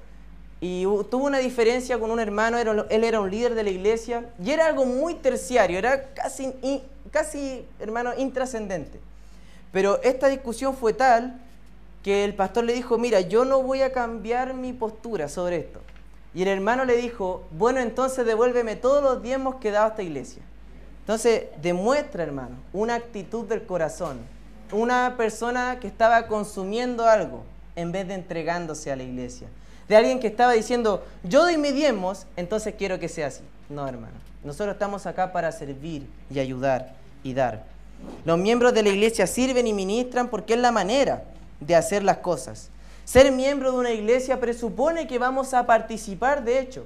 y 0.60 0.84
tuvo 1.10 1.26
una 1.26 1.38
diferencia 1.38 1.98
con 1.98 2.10
un 2.10 2.20
hermano, 2.20 2.58
él 2.58 3.04
era 3.04 3.20
un 3.20 3.30
líder 3.30 3.54
de 3.54 3.62
la 3.62 3.70
iglesia 3.70 4.30
y 4.42 4.50
era 4.50 4.66
algo 4.66 4.86
muy 4.86 5.14
terciario, 5.14 5.78
era 5.78 6.14
casi, 6.14 6.54
casi 7.10 7.66
hermano, 7.78 8.12
intrascendente. 8.16 8.98
Pero 9.72 10.00
esta 10.02 10.28
discusión 10.28 10.76
fue 10.76 10.92
tal 10.92 11.40
que 12.02 12.24
el 12.24 12.34
pastor 12.34 12.64
le 12.64 12.74
dijo, 12.74 12.98
mira, 12.98 13.20
yo 13.20 13.44
no 13.44 13.62
voy 13.62 13.82
a 13.82 13.92
cambiar 13.92 14.54
mi 14.54 14.72
postura 14.72 15.28
sobre 15.28 15.56
esto. 15.56 15.80
Y 16.34 16.42
el 16.42 16.48
hermano 16.48 16.84
le 16.84 16.96
dijo, 16.96 17.44
bueno, 17.50 17.80
entonces 17.80 18.26
devuélveme 18.26 18.76
todos 18.76 19.02
los 19.02 19.22
diezmos 19.22 19.56
que 19.56 19.70
dado 19.70 19.86
a 19.86 19.88
esta 19.90 20.02
iglesia. 20.02 20.42
Entonces, 21.00 21.44
demuestra, 21.62 22.22
hermano, 22.22 22.56
una 22.72 22.94
actitud 22.94 23.44
del 23.44 23.64
corazón. 23.64 24.18
Una 24.74 25.14
persona 25.16 25.78
que 25.78 25.86
estaba 25.86 26.26
consumiendo 26.26 27.06
algo 27.06 27.44
en 27.76 27.92
vez 27.92 28.08
de 28.08 28.14
entregándose 28.14 28.90
a 28.90 28.96
la 28.96 29.04
iglesia. 29.04 29.46
De 29.88 29.94
alguien 29.94 30.18
que 30.18 30.26
estaba 30.26 30.52
diciendo, 30.52 31.04
yo 31.22 31.42
doy 31.42 31.54
diezmos, 31.56 32.26
entonces 32.36 32.74
quiero 32.76 32.98
que 32.98 33.08
sea 33.08 33.28
así. 33.28 33.42
No, 33.68 33.86
hermano. 33.86 34.14
Nosotros 34.42 34.74
estamos 34.74 35.06
acá 35.06 35.32
para 35.32 35.52
servir 35.52 36.08
y 36.28 36.40
ayudar 36.40 36.96
y 37.22 37.34
dar. 37.34 37.62
Los 38.24 38.36
miembros 38.36 38.74
de 38.74 38.82
la 38.82 38.88
iglesia 38.88 39.28
sirven 39.28 39.68
y 39.68 39.72
ministran 39.72 40.26
porque 40.26 40.54
es 40.54 40.60
la 40.60 40.72
manera 40.72 41.22
de 41.60 41.76
hacer 41.76 42.02
las 42.02 42.16
cosas. 42.16 42.68
Ser 43.04 43.30
miembro 43.30 43.70
de 43.70 43.78
una 43.78 43.92
iglesia 43.92 44.40
presupone 44.40 45.06
que 45.06 45.20
vamos 45.20 45.54
a 45.54 45.66
participar, 45.66 46.42
de 46.42 46.58
hecho. 46.58 46.84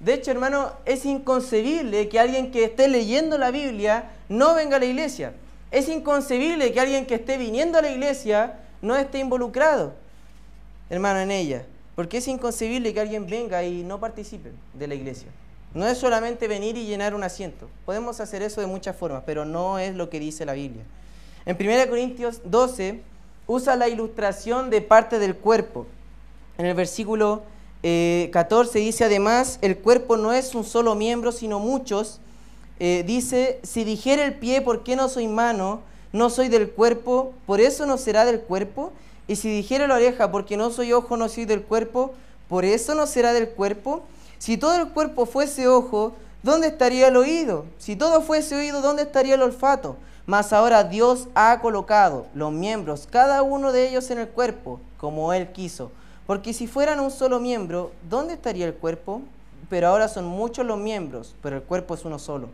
De 0.00 0.14
hecho, 0.14 0.32
hermano, 0.32 0.72
es 0.84 1.04
inconcebible 1.04 2.08
que 2.08 2.18
alguien 2.18 2.50
que 2.50 2.64
esté 2.64 2.88
leyendo 2.88 3.38
la 3.38 3.52
Biblia 3.52 4.10
no 4.28 4.54
venga 4.54 4.76
a 4.76 4.80
la 4.80 4.86
iglesia. 4.86 5.34
Es 5.70 5.88
inconcebible 5.88 6.72
que 6.72 6.80
alguien 6.80 7.06
que 7.06 7.16
esté 7.16 7.36
viniendo 7.36 7.78
a 7.78 7.82
la 7.82 7.90
iglesia 7.90 8.60
no 8.80 8.96
esté 8.96 9.18
involucrado, 9.18 9.94
hermano, 10.88 11.20
en 11.20 11.30
ella. 11.30 11.64
Porque 11.94 12.18
es 12.18 12.28
inconcebible 12.28 12.94
que 12.94 13.00
alguien 13.00 13.26
venga 13.26 13.64
y 13.64 13.82
no 13.82 13.98
participe 13.98 14.52
de 14.74 14.86
la 14.86 14.94
iglesia. 14.94 15.28
No 15.74 15.86
es 15.86 15.98
solamente 15.98 16.46
venir 16.48 16.76
y 16.76 16.86
llenar 16.86 17.14
un 17.14 17.24
asiento. 17.24 17.68
Podemos 17.84 18.20
hacer 18.20 18.40
eso 18.40 18.60
de 18.60 18.68
muchas 18.68 18.96
formas, 18.96 19.24
pero 19.26 19.44
no 19.44 19.78
es 19.78 19.94
lo 19.94 20.08
que 20.08 20.20
dice 20.20 20.46
la 20.46 20.52
Biblia. 20.52 20.84
En 21.44 21.56
1 21.60 21.88
Corintios 21.88 22.40
12, 22.44 23.00
usa 23.48 23.76
la 23.76 23.88
ilustración 23.88 24.70
de 24.70 24.80
parte 24.80 25.18
del 25.18 25.34
cuerpo. 25.34 25.86
En 26.56 26.66
el 26.66 26.74
versículo 26.74 27.42
14 27.82 28.78
eh, 28.78 28.82
dice 28.82 29.04
además, 29.04 29.58
el 29.62 29.78
cuerpo 29.78 30.16
no 30.16 30.32
es 30.32 30.54
un 30.54 30.64
solo 30.64 30.94
miembro, 30.94 31.32
sino 31.32 31.58
muchos. 31.58 32.20
Eh, 32.80 33.04
dice, 33.06 33.60
si 33.62 33.84
dijera 33.84 34.24
el 34.24 34.34
pie, 34.34 34.60
¿por 34.60 34.84
qué 34.84 34.96
no 34.96 35.08
soy 35.08 35.26
mano? 35.26 35.80
No 36.12 36.30
soy 36.30 36.48
del 36.48 36.70
cuerpo, 36.70 37.32
por 37.46 37.60
eso 37.60 37.86
no 37.86 37.98
será 37.98 38.24
del 38.24 38.40
cuerpo. 38.40 38.92
Y 39.26 39.36
si 39.36 39.48
dijera 39.48 39.86
la 39.86 39.96
oreja, 39.96 40.30
porque 40.30 40.56
no 40.56 40.70
soy 40.70 40.92
ojo, 40.92 41.16
no 41.16 41.28
soy 41.28 41.44
del 41.44 41.62
cuerpo, 41.62 42.12
por 42.48 42.64
eso 42.64 42.94
no 42.94 43.06
será 43.06 43.32
del 43.32 43.50
cuerpo. 43.50 44.02
Si 44.38 44.56
todo 44.56 44.76
el 44.76 44.88
cuerpo 44.88 45.26
fuese 45.26 45.68
ojo, 45.68 46.14
¿dónde 46.42 46.68
estaría 46.68 47.08
el 47.08 47.16
oído? 47.16 47.66
Si 47.78 47.96
todo 47.96 48.22
fuese 48.22 48.54
oído, 48.54 48.80
¿dónde 48.80 49.02
estaría 49.02 49.34
el 49.34 49.42
olfato? 49.42 49.96
Mas 50.24 50.52
ahora 50.52 50.84
Dios 50.84 51.28
ha 51.34 51.60
colocado 51.60 52.26
los 52.34 52.52
miembros, 52.52 53.08
cada 53.10 53.42
uno 53.42 53.72
de 53.72 53.88
ellos 53.88 54.10
en 54.10 54.18
el 54.18 54.28
cuerpo, 54.28 54.80
como 54.98 55.32
Él 55.32 55.52
quiso. 55.52 55.90
Porque 56.26 56.52
si 56.52 56.66
fueran 56.66 57.00
un 57.00 57.10
solo 57.10 57.40
miembro, 57.40 57.92
¿dónde 58.08 58.34
estaría 58.34 58.66
el 58.66 58.74
cuerpo? 58.74 59.22
pero 59.68 59.88
ahora 59.88 60.08
son 60.08 60.24
muchos 60.24 60.64
los 60.64 60.78
miembros, 60.78 61.34
pero 61.42 61.56
el 61.56 61.62
cuerpo 61.62 61.94
es 61.94 62.04
uno 62.04 62.18
solo. 62.18 62.48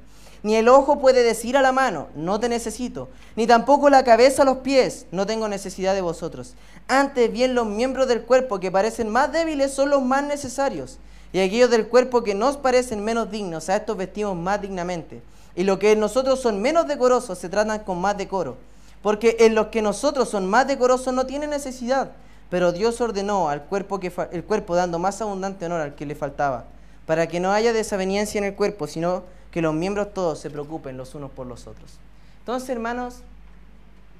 Ni 0.44 0.56
el 0.56 0.68
ojo 0.68 0.98
puede 1.00 1.22
decir 1.22 1.56
a 1.56 1.62
la 1.62 1.72
mano, 1.72 2.08
no 2.14 2.38
te 2.38 2.50
necesito, 2.50 3.08
ni 3.34 3.46
tampoco 3.46 3.88
la 3.88 4.04
cabeza 4.04 4.42
a 4.42 4.44
los 4.44 4.58
pies, 4.58 5.06
no 5.10 5.24
tengo 5.24 5.48
necesidad 5.48 5.94
de 5.94 6.02
vosotros. 6.02 6.52
Antes 6.86 7.32
bien 7.32 7.54
los 7.54 7.66
miembros 7.66 8.08
del 8.08 8.24
cuerpo 8.24 8.60
que 8.60 8.70
parecen 8.70 9.08
más 9.08 9.32
débiles 9.32 9.72
son 9.72 9.88
los 9.88 10.02
más 10.02 10.22
necesarios, 10.22 10.98
y 11.32 11.40
aquellos 11.40 11.70
del 11.70 11.88
cuerpo 11.88 12.22
que 12.22 12.34
nos 12.34 12.58
parecen 12.58 13.02
menos 13.02 13.30
dignos, 13.30 13.70
a 13.70 13.76
estos 13.76 13.96
vestimos 13.96 14.36
más 14.36 14.60
dignamente. 14.60 15.22
Y 15.56 15.64
lo 15.64 15.78
que 15.78 15.92
en 15.92 16.00
nosotros 16.00 16.42
son 16.42 16.60
menos 16.60 16.86
decorosos 16.86 17.38
se 17.38 17.48
tratan 17.48 17.78
con 17.78 17.98
más 17.98 18.18
decoro, 18.18 18.58
porque 19.00 19.38
en 19.40 19.54
los 19.54 19.68
que 19.68 19.80
nosotros 19.80 20.28
son 20.28 20.46
más 20.46 20.66
decorosos 20.66 21.14
no 21.14 21.24
tienen 21.24 21.48
necesidad, 21.48 22.10
pero 22.50 22.70
Dios 22.70 23.00
ordenó 23.00 23.48
al 23.48 23.62
cuerpo 23.62 23.98
que 23.98 24.12
el 24.30 24.44
cuerpo 24.44 24.76
dando 24.76 24.98
más 24.98 25.22
abundante 25.22 25.64
honor 25.64 25.80
al 25.80 25.94
que 25.94 26.04
le 26.04 26.14
faltaba, 26.14 26.66
para 27.06 27.28
que 27.28 27.40
no 27.40 27.50
haya 27.50 27.72
desaveniencia 27.72 28.36
en 28.36 28.44
el 28.44 28.54
cuerpo, 28.54 28.86
sino 28.86 29.22
que 29.54 29.62
los 29.62 29.72
miembros 29.72 30.12
todos 30.12 30.40
se 30.40 30.50
preocupen 30.50 30.96
los 30.96 31.14
unos 31.14 31.30
por 31.30 31.46
los 31.46 31.68
otros. 31.68 32.00
Entonces, 32.40 32.70
hermanos, 32.70 33.20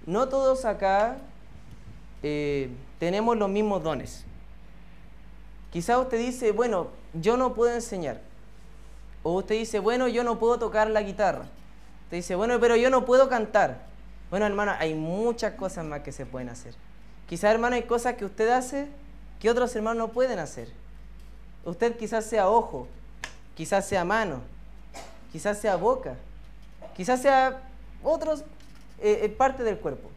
no 0.07 0.29
todos 0.29 0.65
acá 0.65 1.17
eh, 2.23 2.71
tenemos 3.01 3.37
los 3.37 3.51
mismos 3.51 3.83
dones. 3.83 4.25
Quizá 5.73 5.99
usted 5.99 6.19
dice, 6.19 6.53
bueno, 6.53 6.87
yo 7.15 7.37
no 7.37 7.53
puedo 7.53 7.75
enseñar. 7.75 8.21
O 9.25 9.33
usted 9.33 9.57
dice, 9.57 9.81
bueno, 9.81 10.07
yo 10.07 10.23
no 10.23 10.39
puedo 10.39 10.57
tocar 10.61 10.89
la 10.89 11.03
guitarra. 11.03 11.47
Usted 12.05 12.19
dice, 12.19 12.37
bueno, 12.37 12.61
pero 12.61 12.77
yo 12.77 12.89
no 12.89 13.05
puedo 13.05 13.29
cantar. 13.29 13.87
Bueno, 14.31 14.47
hermano, 14.47 14.75
hay 14.79 14.95
muchas 14.95 15.55
cosas 15.55 15.85
más 15.85 16.03
que 16.03 16.13
se 16.13 16.27
pueden 16.27 16.49
hacer. 16.49 16.77
Quizá, 17.29 17.51
hermano, 17.51 17.75
hay 17.75 17.83
cosas 17.83 18.15
que 18.15 18.25
usted 18.25 18.51
hace 18.51 18.87
que 19.41 19.51
otros 19.51 19.75
hermanos 19.75 19.99
no 19.99 20.13
pueden 20.13 20.39
hacer. 20.39 20.69
Usted 21.65 21.97
quizás 21.97 22.25
sea 22.25 22.49
ojo, 22.49 22.87
quizás 23.57 23.89
sea 23.89 24.05
mano, 24.05 24.54
quizás 25.35 25.59
sea 25.59 25.75
boca, 25.75 26.15
quizás 26.97 27.21
sea 27.21 27.61
otros 28.05 28.43
eh, 29.03 29.23
eh, 29.23 29.29
parte 29.29 29.65
del 29.65 29.79
cuerpo. 29.79 30.09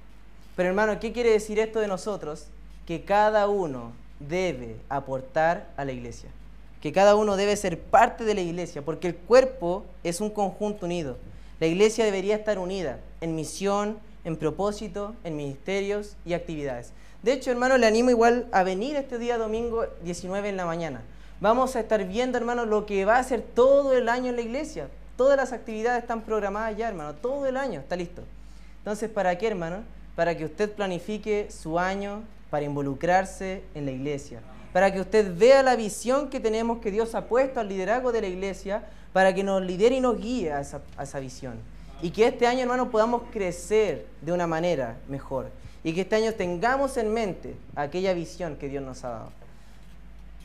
Pero 0.56 0.70
hermano, 0.70 1.00
¿qué 1.00 1.12
quiere 1.12 1.32
decir 1.32 1.58
esto 1.58 1.80
de 1.80 1.88
nosotros? 1.88 2.46
Que 2.86 3.04
cada 3.04 3.48
uno 3.48 3.94
debe 4.20 4.76
aportar 4.90 5.70
a 5.76 5.86
la 5.86 5.92
iglesia. 5.92 6.30
Que 6.84 6.92
cada 6.92 7.16
uno 7.16 7.36
debe 7.36 7.56
ser 7.56 7.80
parte 7.80 8.26
de 8.26 8.36
la 8.36 8.42
iglesia, 8.42 8.84
porque 8.84 9.08
el 9.08 9.16
cuerpo 9.16 9.86
es 10.04 10.22
un 10.22 10.30
conjunto 10.30 10.86
unido. 10.86 11.18
La 11.60 11.66
iglesia 11.66 12.06
debería 12.06 12.36
estar 12.36 12.60
unida 12.60 13.00
en 13.20 13.34
misión, 13.34 13.98
en 14.24 14.36
propósito, 14.36 15.16
en 15.24 15.36
ministerios 15.36 16.16
y 16.28 16.34
actividades. 16.34 16.94
De 17.24 17.34
hecho, 17.34 17.50
hermano, 17.50 17.80
le 17.80 17.88
animo 17.88 18.12
igual 18.12 18.48
a 18.52 18.62
venir 18.62 18.96
este 18.98 19.18
día 19.18 19.40
domingo 19.40 19.88
19 20.04 20.50
en 20.50 20.58
la 20.58 20.68
mañana. 20.68 21.02
Vamos 21.40 21.76
a 21.76 21.80
estar 21.80 22.06
viendo, 22.06 22.38
hermano, 22.38 22.68
lo 22.68 22.86
que 22.86 23.04
va 23.04 23.16
a 23.16 23.20
hacer 23.20 23.42
todo 23.42 23.94
el 23.94 24.10
año 24.10 24.30
en 24.30 24.36
la 24.36 24.42
iglesia. 24.44 24.90
Todas 25.18 25.36
las 25.36 25.52
actividades 25.52 26.04
están 26.04 26.22
programadas 26.22 26.78
ya, 26.78 26.88
hermano. 26.88 27.16
Todo 27.16 27.48
el 27.48 27.58
año 27.58 27.80
está 27.80 27.96
listo. 27.96 28.22
Entonces, 28.78 29.10
¿para 29.10 29.36
qué, 29.38 29.48
hermano? 29.48 29.84
Para 30.16 30.38
que 30.38 30.46
usted 30.46 30.72
planifique 30.72 31.50
su 31.50 31.80
año 31.80 32.24
para 32.52 32.66
involucrarse 32.66 33.64
en 33.74 33.86
la 33.86 33.92
iglesia. 33.92 34.42
Para 34.72 34.94
que 34.94 35.02
usted 35.02 35.36
vea 35.36 35.64
la 35.64 35.76
visión 35.76 36.30
que 36.30 36.40
tenemos 36.40 36.80
que 36.80 36.92
Dios 36.92 37.16
ha 37.16 37.26
puesto 37.26 37.60
al 37.60 37.68
liderazgo 37.68 38.12
de 38.12 38.22
la 38.22 38.28
iglesia, 38.28 38.84
para 39.12 39.34
que 39.34 39.44
nos 39.44 39.64
lidere 39.64 39.96
y 39.96 40.02
nos 40.02 40.20
guíe 40.20 40.52
a 40.54 40.62
esa, 40.62 40.82
a 40.96 41.04
esa 41.04 41.20
visión. 41.20 41.56
Y 42.02 42.12
que 42.12 42.28
este 42.28 42.46
año, 42.46 42.62
hermano, 42.62 42.92
podamos 42.92 43.24
crecer 43.32 44.06
de 44.22 44.32
una 44.32 44.46
manera 44.46 44.98
mejor. 45.08 45.50
Y 45.84 45.94
que 45.94 46.02
este 46.02 46.16
año 46.16 46.34
tengamos 46.34 46.96
en 46.98 47.12
mente 47.12 47.56
aquella 47.76 48.14
visión 48.14 48.56
que 48.56 48.70
Dios 48.70 48.84
nos 48.84 49.04
ha 49.04 49.10
dado. 49.10 49.32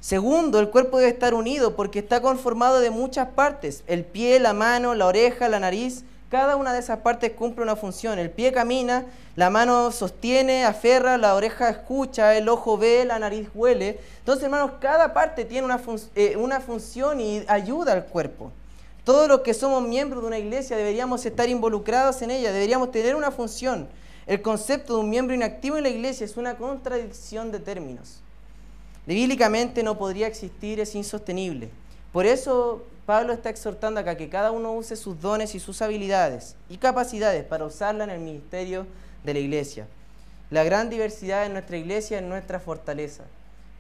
Segundo, 0.02 0.58
el 0.58 0.68
cuerpo 0.68 0.98
debe 0.98 1.12
estar 1.12 1.32
unido 1.32 1.76
porque 1.76 2.00
está 2.00 2.20
conformado 2.20 2.80
de 2.80 2.90
muchas 2.90 3.28
partes. 3.28 3.84
El 3.86 4.04
pie, 4.04 4.40
la 4.40 4.52
mano, 4.52 4.96
la 4.96 5.06
oreja, 5.06 5.48
la 5.48 5.60
nariz. 5.60 6.02
Cada 6.28 6.56
una 6.56 6.72
de 6.72 6.80
esas 6.80 6.98
partes 6.98 7.30
cumple 7.30 7.62
una 7.62 7.76
función. 7.76 8.18
El 8.18 8.28
pie 8.28 8.50
camina, 8.52 9.06
la 9.36 9.48
mano 9.48 9.92
sostiene, 9.92 10.64
aferra, 10.64 11.18
la 11.18 11.36
oreja 11.36 11.68
escucha, 11.68 12.36
el 12.36 12.48
ojo 12.48 12.76
ve, 12.76 13.04
la 13.04 13.20
nariz 13.20 13.48
huele. 13.54 14.00
Entonces, 14.18 14.42
hermanos, 14.42 14.72
cada 14.80 15.14
parte 15.14 15.44
tiene 15.44 15.66
una, 15.66 15.80
eh, 16.16 16.36
función 16.66 17.20
y 17.20 17.44
ayuda 17.46 17.92
al 17.92 18.06
cuerpo. 18.06 18.50
Todos 19.04 19.28
los 19.28 19.42
que 19.42 19.54
somos 19.54 19.86
miembros 19.86 20.22
de 20.22 20.26
una 20.26 20.38
iglesia 20.40 20.76
deberíamos 20.76 21.24
estar 21.24 21.48
involucrados 21.48 22.22
en 22.22 22.32
ella, 22.32 22.50
deberíamos 22.50 22.90
tener 22.90 23.14
una 23.14 23.30
función. 23.30 23.86
El 24.26 24.42
concepto 24.42 24.94
de 24.94 25.00
un 25.02 25.10
miembro 25.10 25.32
inactivo 25.32 25.76
en 25.76 25.84
la 25.84 25.90
iglesia 25.90 26.24
es 26.24 26.36
una 26.36 26.56
contradicción 26.56 27.52
de 27.52 27.60
términos 27.60 28.21
bíblicamente 29.06 29.82
no 29.82 29.98
podría 29.98 30.26
existir, 30.26 30.80
es 30.80 30.94
insostenible. 30.94 31.70
Por 32.12 32.26
eso 32.26 32.84
Pablo 33.06 33.32
está 33.32 33.50
exhortando 33.50 33.98
acá 33.98 34.16
que 34.16 34.28
cada 34.28 34.50
uno 34.50 34.72
use 34.72 34.96
sus 34.96 35.20
dones 35.20 35.54
y 35.54 35.60
sus 35.60 35.82
habilidades 35.82 36.56
y 36.68 36.76
capacidades 36.76 37.44
para 37.44 37.64
usarla 37.64 38.04
en 38.04 38.10
el 38.10 38.20
ministerio 38.20 38.86
de 39.24 39.34
la 39.34 39.40
iglesia. 39.40 39.88
La 40.50 40.62
gran 40.62 40.90
diversidad 40.90 41.46
en 41.46 41.54
nuestra 41.54 41.78
iglesia 41.78 42.18
es 42.18 42.24
nuestra 42.24 42.60
fortaleza. 42.60 43.24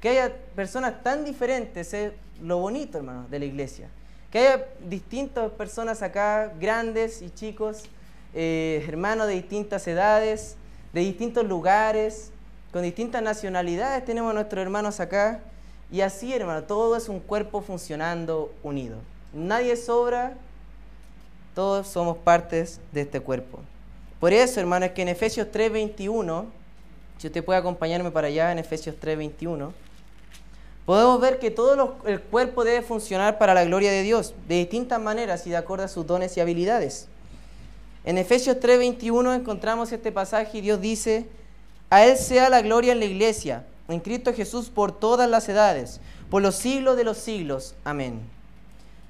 Que 0.00 0.08
haya 0.08 0.34
personas 0.56 1.02
tan 1.04 1.24
diferentes 1.24 1.94
es 1.94 2.12
lo 2.42 2.58
bonito, 2.58 2.98
hermano, 2.98 3.26
de 3.30 3.38
la 3.38 3.44
iglesia. 3.44 3.88
Que 4.32 4.38
haya 4.38 4.66
distintas 4.88 5.52
personas 5.52 6.02
acá, 6.02 6.52
grandes 6.58 7.22
y 7.22 7.30
chicos, 7.30 7.84
eh, 8.34 8.84
hermanos 8.88 9.28
de 9.28 9.34
distintas 9.34 9.86
edades, 9.86 10.56
de 10.92 11.00
distintos 11.02 11.46
lugares, 11.46 12.31
con 12.72 12.82
distintas 12.82 13.22
nacionalidades, 13.22 14.04
tenemos 14.04 14.32
nuestros 14.32 14.62
hermanos 14.62 14.98
acá. 14.98 15.40
Y 15.90 16.00
así, 16.00 16.32
hermano, 16.32 16.62
todo 16.62 16.96
es 16.96 17.08
un 17.10 17.20
cuerpo 17.20 17.60
funcionando 17.60 18.50
unido. 18.62 18.96
Nadie 19.34 19.76
sobra, 19.76 20.32
todos 21.54 21.86
somos 21.86 22.16
partes 22.16 22.80
de 22.92 23.02
este 23.02 23.20
cuerpo. 23.20 23.60
Por 24.18 24.32
eso, 24.32 24.58
hermano, 24.58 24.86
es 24.86 24.92
que 24.92 25.02
en 25.02 25.08
Efesios 25.08 25.48
3:21, 25.52 26.46
si 27.18 27.26
usted 27.26 27.44
puede 27.44 27.58
acompañarme 27.58 28.10
para 28.10 28.28
allá 28.28 28.52
en 28.52 28.58
Efesios 28.58 28.96
3:21, 28.98 29.72
podemos 30.86 31.20
ver 31.20 31.38
que 31.38 31.50
todo 31.50 31.98
el 32.06 32.20
cuerpo 32.22 32.64
debe 32.64 32.80
funcionar 32.80 33.36
para 33.36 33.52
la 33.52 33.64
gloria 33.64 33.90
de 33.90 34.02
Dios, 34.02 34.34
de 34.48 34.56
distintas 34.56 34.98
maneras 34.98 35.46
y 35.46 35.50
de 35.50 35.58
acuerdo 35.58 35.84
a 35.84 35.88
sus 35.88 36.06
dones 36.06 36.36
y 36.38 36.40
habilidades. 36.40 37.06
En 38.04 38.16
Efesios 38.16 38.58
3:21 38.60 39.34
encontramos 39.34 39.92
este 39.92 40.10
pasaje 40.10 40.58
y 40.58 40.60
Dios 40.62 40.80
dice, 40.80 41.26
a 41.92 42.06
Él 42.06 42.16
sea 42.16 42.48
la 42.48 42.62
gloria 42.62 42.92
en 42.94 43.00
la 43.00 43.04
iglesia, 43.04 43.66
en 43.86 44.00
Cristo 44.00 44.32
Jesús 44.32 44.70
por 44.70 44.98
todas 44.98 45.28
las 45.28 45.46
edades, 45.50 46.00
por 46.30 46.40
los 46.40 46.54
siglos 46.54 46.96
de 46.96 47.04
los 47.04 47.18
siglos. 47.18 47.74
Amén. 47.84 48.18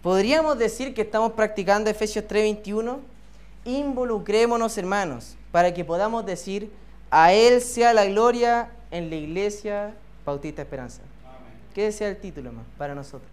¿Podríamos 0.03 0.59
decir 0.59 0.92
que 0.92 1.03
estamos 1.03 1.31
practicando 1.35 1.88
Efesios 1.88 2.25
3:21? 2.27 2.99
Involucrémonos, 3.64 4.77
hermanos, 4.79 5.37
para 5.53 5.73
que 5.73 5.85
podamos 5.85 6.27
decir, 6.27 6.73
a 7.09 7.33
Él 7.33 7.61
sea 7.61 7.95
la 7.95 8.05
gloria 8.07 8.73
en 8.90 9.11
la 9.11 9.14
iglesia 9.14 9.95
Bautista 10.27 10.62
Esperanza. 10.62 11.03
Que 11.77 11.92
sea 11.92 12.09
el 12.09 12.16
título, 12.16 12.49
hermano, 12.49 12.66
para 12.79 12.97
nosotros. 12.97 13.31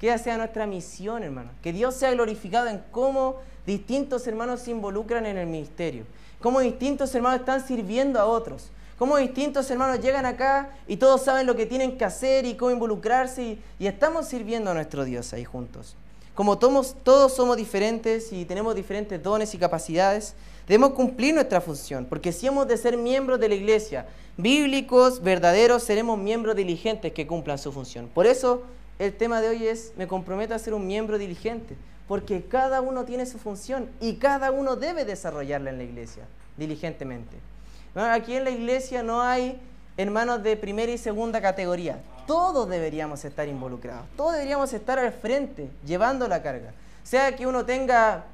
Que 0.00 0.18
sea 0.18 0.36
nuestra 0.36 0.66
misión, 0.66 1.22
hermano. 1.22 1.52
Que 1.62 1.72
Dios 1.72 1.94
sea 1.94 2.10
glorificado 2.10 2.66
en 2.66 2.82
cómo 2.90 3.36
distintos 3.64 4.26
hermanos 4.26 4.62
se 4.62 4.72
involucran 4.72 5.26
en 5.26 5.38
el 5.38 5.46
ministerio. 5.46 6.06
Cómo 6.40 6.58
distintos 6.58 7.14
hermanos 7.14 7.38
están 7.38 7.64
sirviendo 7.64 8.18
a 8.18 8.24
otros 8.24 8.72
Cómo 9.00 9.16
distintos 9.16 9.70
hermanos 9.70 10.00
llegan 10.00 10.26
acá 10.26 10.68
y 10.86 10.98
todos 10.98 11.22
saben 11.22 11.46
lo 11.46 11.56
que 11.56 11.64
tienen 11.64 11.96
que 11.96 12.04
hacer 12.04 12.44
y 12.44 12.52
cómo 12.52 12.70
involucrarse 12.70 13.56
y, 13.78 13.86
estamos 13.86 14.26
sirviendo 14.26 14.70
a 14.70 14.74
nuestro 14.74 15.06
Dios 15.06 15.32
ahí 15.32 15.42
juntos. 15.42 15.96
Como 16.34 16.58
todos, 16.58 16.94
todos 17.02 17.32
somos 17.32 17.56
diferentes 17.56 18.30
y 18.30 18.44
tenemos 18.44 18.74
diferentes 18.74 19.22
dones 19.22 19.54
y 19.54 19.58
capacidades, 19.58 20.34
debemos 20.68 20.90
cumplir 20.90 21.32
nuestra 21.32 21.62
función, 21.62 22.04
porque 22.04 22.30
si 22.30 22.46
hemos 22.46 22.68
de 22.68 22.76
ser 22.76 22.98
miembros 22.98 23.40
de 23.40 23.48
la 23.48 23.54
iglesia, 23.54 24.06
bíblicos, 24.36 25.22
verdaderos, 25.22 25.82
seremos 25.82 26.18
miembros 26.18 26.54
diligentes 26.54 27.14
que 27.14 27.26
cumplan 27.26 27.56
su 27.56 27.72
función. 27.72 28.06
Por 28.12 28.26
eso 28.26 28.64
el 28.98 29.16
tema 29.16 29.40
de 29.40 29.48
hoy 29.48 29.66
es, 29.66 29.94
me 29.96 30.06
comprometo 30.06 30.54
a 30.54 30.58
ser 30.58 30.74
un 30.74 30.86
miembro 30.86 31.16
diligente, 31.16 31.74
porque 32.06 32.44
cada 32.44 32.82
uno 32.82 33.06
tiene 33.06 33.24
su 33.24 33.38
función 33.38 33.88
y 33.98 34.16
cada 34.16 34.50
uno 34.50 34.76
debe 34.76 35.06
desarrollarla 35.06 35.70
en 35.70 35.78
la 35.78 35.84
iglesia 35.84 36.24
diligentemente. 36.58 37.38
Aquí 37.94 38.36
en 38.36 38.44
la 38.44 38.50
iglesia 38.50 39.02
no 39.02 39.20
hay 39.20 39.60
hermanos 39.96 40.42
de 40.42 40.56
primera 40.56 40.92
y 40.92 40.98
segunda 40.98 41.40
categoría. 41.40 42.00
Todos 42.26 42.68
deberíamos 42.68 43.24
estar 43.24 43.48
involucrados. 43.48 44.06
Todos 44.16 44.34
deberíamos 44.34 44.72
estar 44.72 44.98
al 44.98 45.12
frente, 45.12 45.68
llevando 45.84 46.28
la 46.28 46.42
carga. 46.42 46.72
Sea 47.02 47.34
que 47.34 47.46
uno 47.46 47.64
tenga 47.64 48.24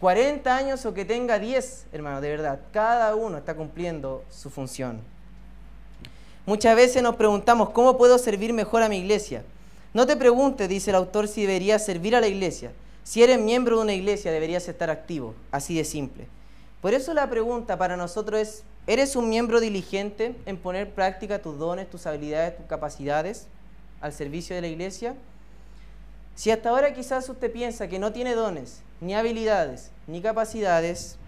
40 0.00 0.54
años 0.54 0.84
o 0.84 0.92
que 0.92 1.04
tenga 1.04 1.38
10, 1.38 1.86
hermanos, 1.92 2.20
de 2.20 2.28
verdad. 2.28 2.60
Cada 2.72 3.14
uno 3.14 3.38
está 3.38 3.54
cumpliendo 3.54 4.22
su 4.30 4.50
función. 4.50 5.00
Muchas 6.44 6.76
veces 6.76 7.02
nos 7.02 7.16
preguntamos, 7.16 7.70
¿cómo 7.70 7.96
puedo 7.98 8.18
servir 8.18 8.52
mejor 8.52 8.82
a 8.82 8.88
mi 8.88 8.98
iglesia? 8.98 9.42
No 9.92 10.06
te 10.06 10.16
preguntes, 10.16 10.68
dice 10.68 10.90
el 10.90 10.96
autor, 10.96 11.28
si 11.28 11.42
deberías 11.42 11.84
servir 11.84 12.14
a 12.14 12.20
la 12.20 12.28
iglesia. 12.28 12.72
Si 13.02 13.22
eres 13.22 13.40
miembro 13.40 13.76
de 13.76 13.82
una 13.82 13.94
iglesia, 13.94 14.30
deberías 14.30 14.68
estar 14.68 14.90
activo. 14.90 15.34
Así 15.50 15.76
de 15.76 15.84
simple. 15.84 16.26
Por 16.80 16.94
eso 16.94 17.12
la 17.12 17.28
pregunta 17.28 17.76
para 17.76 17.96
nosotros 17.96 18.40
es, 18.40 18.62
¿eres 18.86 19.16
un 19.16 19.28
miembro 19.28 19.58
diligente 19.58 20.36
en 20.46 20.56
poner 20.56 20.94
práctica 20.94 21.40
tus 21.40 21.58
dones, 21.58 21.90
tus 21.90 22.06
habilidades, 22.06 22.56
tus 22.56 22.66
capacidades 22.66 23.48
al 24.00 24.12
servicio 24.12 24.54
de 24.54 24.62
la 24.62 24.68
iglesia? 24.68 25.16
Si 26.36 26.52
hasta 26.52 26.70
ahora 26.70 26.94
quizás 26.94 27.28
usted 27.28 27.50
piensa 27.50 27.88
que 27.88 27.98
no 27.98 28.12
tiene 28.12 28.36
dones, 28.36 28.82
ni 29.00 29.14
habilidades, 29.14 29.90
ni 30.06 30.22
capacidades, 30.22 31.18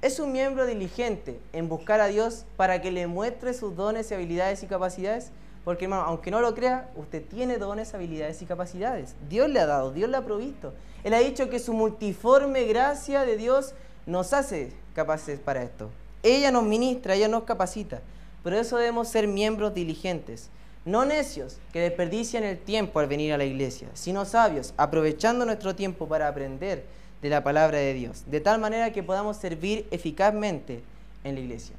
es 0.00 0.20
un 0.20 0.32
miembro 0.32 0.64
diligente 0.64 1.38
en 1.52 1.68
buscar 1.68 2.00
a 2.00 2.06
Dios 2.06 2.46
para 2.56 2.80
que 2.80 2.90
le 2.90 3.06
muestre 3.06 3.52
sus 3.52 3.76
dones 3.76 4.10
habilidades 4.10 4.62
y 4.62 4.66
capacidades. 4.66 5.32
Porque 5.64 5.84
hermano, 5.84 6.04
aunque 6.04 6.30
no 6.30 6.40
lo 6.40 6.54
crea, 6.54 6.88
usted 6.96 7.22
tiene 7.26 7.58
dones, 7.58 7.92
habilidades 7.92 8.40
y 8.40 8.46
capacidades. 8.46 9.16
Dios 9.28 9.50
le 9.50 9.60
ha 9.60 9.66
dado, 9.66 9.92
Dios 9.92 10.08
le 10.08 10.16
ha 10.16 10.24
provisto. 10.24 10.72
Él 11.04 11.12
ha 11.12 11.18
dicho 11.18 11.50
que 11.50 11.58
su 11.58 11.74
multiforme 11.74 12.64
gracia 12.64 13.26
de 13.26 13.36
Dios 13.36 13.74
nos 14.08 14.32
hace 14.32 14.72
capaces 14.94 15.38
para 15.38 15.62
esto. 15.62 15.90
Ella 16.22 16.50
nos 16.50 16.64
ministra, 16.64 17.14
ella 17.14 17.28
nos 17.28 17.44
capacita. 17.44 18.00
Por 18.42 18.54
eso 18.54 18.78
debemos 18.78 19.08
ser 19.08 19.28
miembros 19.28 19.74
diligentes, 19.74 20.48
no 20.86 21.04
necios 21.04 21.58
que 21.72 21.80
desperdician 21.80 22.42
el 22.42 22.58
tiempo 22.58 23.00
al 23.00 23.06
venir 23.06 23.34
a 23.34 23.38
la 23.38 23.44
iglesia, 23.44 23.88
sino 23.92 24.24
sabios, 24.24 24.72
aprovechando 24.78 25.44
nuestro 25.44 25.76
tiempo 25.76 26.08
para 26.08 26.26
aprender 26.26 26.84
de 27.20 27.28
la 27.28 27.44
palabra 27.44 27.78
de 27.78 27.92
Dios, 27.92 28.24
de 28.26 28.40
tal 28.40 28.58
manera 28.58 28.92
que 28.92 29.02
podamos 29.02 29.36
servir 29.36 29.86
eficazmente 29.90 30.82
en 31.22 31.34
la 31.34 31.40
iglesia. 31.42 31.76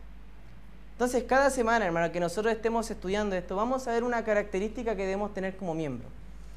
Entonces, 0.91 1.23
cada 1.23 1.49
semana, 1.49 1.85
hermano, 1.85 2.11
que 2.11 2.19
nosotros 2.19 2.53
estemos 2.53 2.91
estudiando 2.91 3.35
esto, 3.35 3.55
vamos 3.55 3.87
a 3.87 3.91
ver 3.91 4.03
una 4.03 4.23
característica 4.23 4.95
que 4.95 5.03
debemos 5.03 5.33
tener 5.33 5.57
como 5.57 5.73
miembro. 5.73 6.07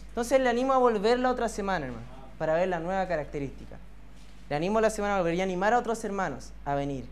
Entonces, 0.09 0.39
le 0.39 0.51
animo 0.51 0.75
a 0.75 0.79
volver 0.79 1.19
la 1.19 1.31
otra 1.31 1.49
semana, 1.49 1.87
hermano, 1.87 2.05
para 2.39 2.55
ver 2.55 2.69
la 2.69 2.81
nueva 2.81 3.09
característica. 3.09 3.79
Le 4.53 4.57
animo 4.57 4.83
la 4.83 4.91
semana 4.91 5.15
a 5.15 5.19
volver 5.21 5.37
y 5.37 5.41
animar 5.41 5.73
a 5.73 5.79
otros 5.79 6.05
hermanos 6.05 6.51
a 6.67 6.75
venir, 6.75 7.07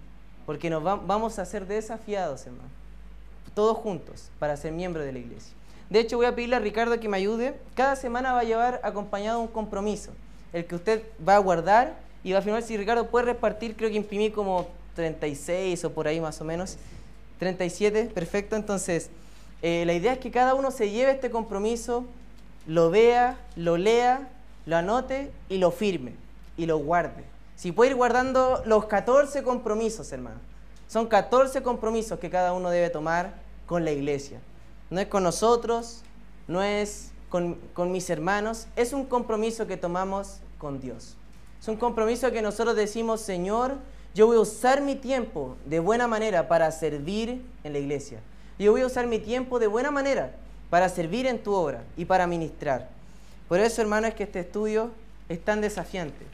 porque 0.44 0.68
nos 0.68 0.84
vamos 0.84 1.38
a 1.38 1.46
ser 1.46 1.66
desafiados, 1.66 2.44
hermano 2.44 2.68
todos 3.54 3.78
juntos, 3.78 4.30
para 4.38 4.58
ser 4.58 4.72
miembros 4.72 5.06
de 5.06 5.12
la 5.12 5.20
iglesia. 5.20 5.54
De 5.88 6.00
hecho, 6.00 6.18
voy 6.18 6.26
a 6.26 6.34
pedirle 6.34 6.56
a 6.56 6.58
Ricardo 6.58 7.00
que 7.00 7.08
me 7.08 7.16
ayude. 7.16 7.54
Cada 7.74 7.96
semana 7.96 8.34
va 8.34 8.40
a 8.40 8.44
llevar 8.44 8.78
acompañado 8.84 9.40
un 9.40 9.48
compromiso, 9.48 10.10
el 10.52 10.66
que 10.66 10.74
usted 10.74 11.02
va 11.26 11.36
a 11.36 11.38
guardar 11.38 11.96
y 12.22 12.32
va 12.32 12.40
a 12.40 12.42
firmar. 12.42 12.62
Si 12.62 12.76
Ricardo 12.76 13.06
puede 13.06 13.24
repartir, 13.24 13.74
creo 13.74 13.88
que 13.88 13.96
imprimí 13.96 14.30
como 14.30 14.68
36 14.94 15.82
o 15.86 15.94
por 15.94 16.08
ahí 16.08 16.20
más 16.20 16.42
o 16.42 16.44
menos. 16.44 16.76
37, 17.38 18.10
perfecto. 18.12 18.54
Entonces, 18.54 19.08
eh, 19.62 19.84
la 19.86 19.94
idea 19.94 20.12
es 20.12 20.18
que 20.18 20.30
cada 20.30 20.52
uno 20.52 20.70
se 20.70 20.90
lleve 20.90 21.12
este 21.12 21.30
compromiso, 21.30 22.04
lo 22.66 22.90
vea, 22.90 23.38
lo 23.56 23.78
lea, 23.78 24.28
lo 24.66 24.76
anote 24.76 25.30
y 25.48 25.56
lo 25.56 25.70
firme 25.70 26.12
y 26.58 26.66
lo 26.66 26.76
guarde. 26.76 27.29
Si 27.60 27.72
puede 27.72 27.90
ir 27.90 27.96
guardando 27.98 28.62
los 28.64 28.86
14 28.86 29.42
compromisos, 29.42 30.10
hermano. 30.12 30.38
Son 30.88 31.08
14 31.08 31.62
compromisos 31.62 32.18
que 32.18 32.30
cada 32.30 32.54
uno 32.54 32.70
debe 32.70 32.88
tomar 32.88 33.34
con 33.66 33.84
la 33.84 33.90
iglesia. 33.90 34.40
No 34.88 34.98
es 34.98 35.08
con 35.08 35.22
nosotros, 35.22 36.00
no 36.48 36.62
es 36.62 37.10
con, 37.28 37.58
mis 37.92 38.08
hermanos, 38.08 38.66
es 38.76 38.94
un 38.94 39.04
compromiso 39.04 39.66
que 39.66 39.76
tomamos 39.76 40.38
con 40.56 40.80
Dios. 40.80 41.18
Es 41.60 41.68
un 41.68 41.76
compromiso 41.76 42.32
que 42.32 42.40
nosotros 42.40 42.76
decimos, 42.76 43.20
Señor, 43.20 43.76
yo 44.14 44.26
voy 44.26 44.38
a 44.38 44.40
usar 44.40 44.80
mi 44.80 44.94
tiempo 44.94 45.58
de 45.66 45.80
buena 45.80 46.08
manera 46.08 46.48
para 46.48 46.72
servir 46.72 47.44
en 47.62 47.74
la 47.74 47.78
iglesia. 47.78 48.20
Yo 48.58 48.72
voy 48.72 48.80
a 48.80 48.86
usar 48.86 49.06
mi 49.06 49.18
tiempo 49.18 49.58
de 49.58 49.66
buena 49.66 49.90
manera 49.90 50.34
para 50.70 50.88
servir 50.88 51.26
en 51.26 51.42
tu 51.42 51.52
obra 51.52 51.82
y 51.98 52.06
para 52.06 52.26
ministrar. 52.26 52.88
Por 53.50 53.60
eso, 53.60 53.82
hermano, 53.82 54.06
es 54.06 54.14
que 54.14 54.22
este 54.22 54.40
estudio 54.40 54.92
es 55.28 55.44
tan 55.44 55.60
desafiante, 55.60 56.24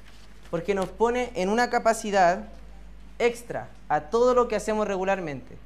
porque 0.51 0.75
nos 0.75 0.89
pone 0.89 1.31
en 1.35 1.49
una 1.49 1.71
capacidad 1.71 2.45
extra 3.19 3.69
a 3.89 4.03
todo 4.03 4.35
lo 4.35 4.49
que 4.49 4.57
hacemos 4.57 4.87
regularmente, 4.87 5.57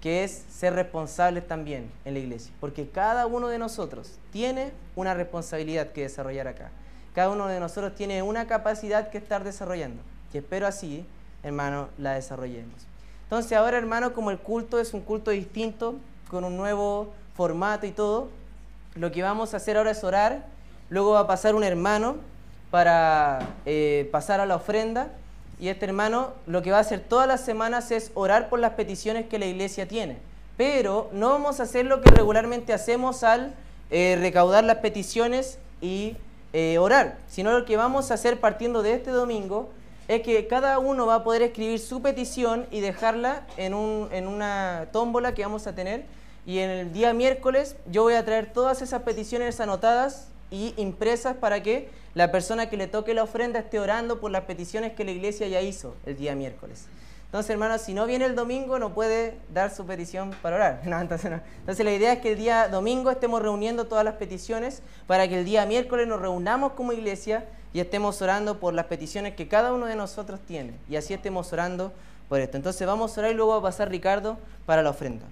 que 0.00 0.24
es 0.24 0.44
ser 0.50 0.74
responsables 0.74 1.46
también 1.46 1.90
en 2.04 2.14
la 2.14 2.20
iglesia, 2.20 2.52
porque 2.60 2.88
cada 2.88 3.26
uno 3.26 3.48
de 3.48 3.58
nosotros 3.58 4.18
tiene 4.32 4.72
una 4.96 5.14
responsabilidad 5.14 5.92
que 5.92 6.02
desarrollar 6.02 6.48
acá. 6.48 6.70
Cada 7.14 7.30
uno 7.30 7.46
de 7.46 7.60
nosotros 7.60 7.94
tiene 7.94 8.22
una 8.22 8.46
capacidad 8.46 9.10
que 9.10 9.18
estar 9.18 9.44
desarrollando, 9.44 10.02
y 10.32 10.38
espero 10.38 10.66
así, 10.66 11.06
hermano, 11.42 11.88
la 11.98 12.14
desarrollemos. 12.14 12.86
Entonces 13.24 13.52
ahora, 13.52 13.78
hermano, 13.78 14.12
como 14.12 14.30
el 14.30 14.38
culto 14.38 14.78
es 14.78 14.92
un 14.92 15.00
culto 15.00 15.30
distinto, 15.30 15.96
con 16.28 16.44
un 16.44 16.56
nuevo 16.56 17.12
formato 17.34 17.86
y 17.86 17.92
todo, 17.92 18.28
lo 18.94 19.12
que 19.12 19.22
vamos 19.22 19.54
a 19.54 19.58
hacer 19.58 19.76
ahora 19.76 19.92
es 19.92 20.02
orar, 20.04 20.46
luego 20.90 21.12
va 21.12 21.20
a 21.20 21.26
pasar 21.26 21.54
un 21.54 21.64
hermano 21.64 22.16
para 22.72 23.50
eh, 23.66 24.08
pasar 24.12 24.40
a 24.40 24.46
la 24.46 24.56
ofrenda, 24.56 25.10
y 25.60 25.68
este 25.68 25.84
hermano 25.84 26.32
lo 26.46 26.62
que 26.62 26.70
va 26.70 26.78
a 26.78 26.80
hacer 26.80 27.00
todas 27.00 27.28
las 27.28 27.42
semanas 27.42 27.90
es 27.90 28.10
orar 28.14 28.48
por 28.48 28.60
las 28.60 28.72
peticiones 28.72 29.26
que 29.26 29.38
la 29.38 29.44
iglesia 29.44 29.86
tiene. 29.86 30.16
Pero 30.56 31.10
no 31.12 31.28
vamos 31.28 31.60
a 31.60 31.64
hacer 31.64 31.84
lo 31.84 32.00
que 32.00 32.10
regularmente 32.10 32.72
hacemos 32.72 33.24
al 33.24 33.54
eh, 33.90 34.16
recaudar 34.18 34.64
las 34.64 34.78
peticiones 34.78 35.58
y 35.82 36.16
eh, 36.54 36.78
orar, 36.78 37.18
sino 37.28 37.52
lo 37.52 37.66
que 37.66 37.76
vamos 37.76 38.10
a 38.10 38.14
hacer 38.14 38.40
partiendo 38.40 38.82
de 38.82 38.94
este 38.94 39.10
domingo 39.10 39.68
es 40.08 40.22
que 40.22 40.46
cada 40.46 40.78
uno 40.78 41.04
va 41.04 41.16
a 41.16 41.24
poder 41.24 41.42
escribir 41.42 41.78
su 41.78 42.00
petición 42.00 42.66
y 42.70 42.80
dejarla 42.80 43.46
en, 43.58 43.74
un, 43.74 44.08
en 44.12 44.26
una 44.26 44.88
tómbola 44.92 45.34
que 45.34 45.42
vamos 45.42 45.66
a 45.66 45.74
tener. 45.74 46.06
Y 46.46 46.60
en 46.60 46.70
el 46.70 46.92
día 46.94 47.12
miércoles 47.12 47.76
yo 47.84 48.02
voy 48.04 48.14
a 48.14 48.24
traer 48.24 48.50
todas 48.50 48.80
esas 48.80 49.02
peticiones 49.02 49.60
anotadas 49.60 50.31
y 50.52 50.74
impresas 50.76 51.34
para 51.36 51.62
que 51.62 51.88
la 52.14 52.30
persona 52.30 52.68
que 52.68 52.76
le 52.76 52.86
toque 52.86 53.14
la 53.14 53.22
ofrenda 53.24 53.58
esté 53.58 53.80
orando 53.80 54.20
por 54.20 54.30
las 54.30 54.44
peticiones 54.44 54.92
que 54.92 55.04
la 55.04 55.10
iglesia 55.10 55.48
ya 55.48 55.62
hizo 55.62 55.96
el 56.06 56.16
día 56.16 56.36
miércoles. 56.36 56.86
Entonces, 57.24 57.48
hermanos, 57.48 57.80
si 57.80 57.94
no 57.94 58.04
viene 58.04 58.26
el 58.26 58.34
domingo, 58.34 58.78
no 58.78 58.92
puede 58.92 59.38
dar 59.54 59.74
su 59.74 59.86
petición 59.86 60.32
para 60.42 60.56
orar. 60.56 60.82
entonces, 61.00 61.32
entonces, 61.60 61.82
la 61.82 61.94
idea 61.94 62.12
es 62.12 62.18
que 62.18 62.32
el 62.32 62.38
día 62.38 62.68
domingo 62.68 63.10
estemos 63.10 63.40
reuniendo 63.40 63.86
todas 63.86 64.04
las 64.04 64.16
peticiones 64.16 64.82
para 65.06 65.26
que 65.26 65.38
el 65.38 65.46
día 65.46 65.64
miércoles 65.64 66.06
nos 66.06 66.20
reunamos 66.20 66.72
como 66.72 66.92
iglesia 66.92 67.46
y 67.72 67.80
estemos 67.80 68.20
orando 68.20 68.60
por 68.60 68.74
las 68.74 68.84
peticiones 68.84 69.34
que 69.34 69.48
cada 69.48 69.72
uno 69.72 69.86
de 69.86 69.96
nosotros 69.96 70.40
tiene. 70.46 70.74
Y 70.90 70.96
así 70.96 71.14
estemos 71.14 71.50
orando 71.54 71.90
por 72.28 72.38
esto. 72.38 72.58
Entonces, 72.58 72.86
vamos 72.86 73.16
a 73.16 73.20
orar 73.22 73.32
y 73.32 73.34
luego 73.34 73.52
va 73.52 73.58
a 73.60 73.62
pasar 73.62 73.88
Ricardo 73.88 74.36
para 74.66 74.82
la 74.82 74.90
ofrenda. 74.90 75.24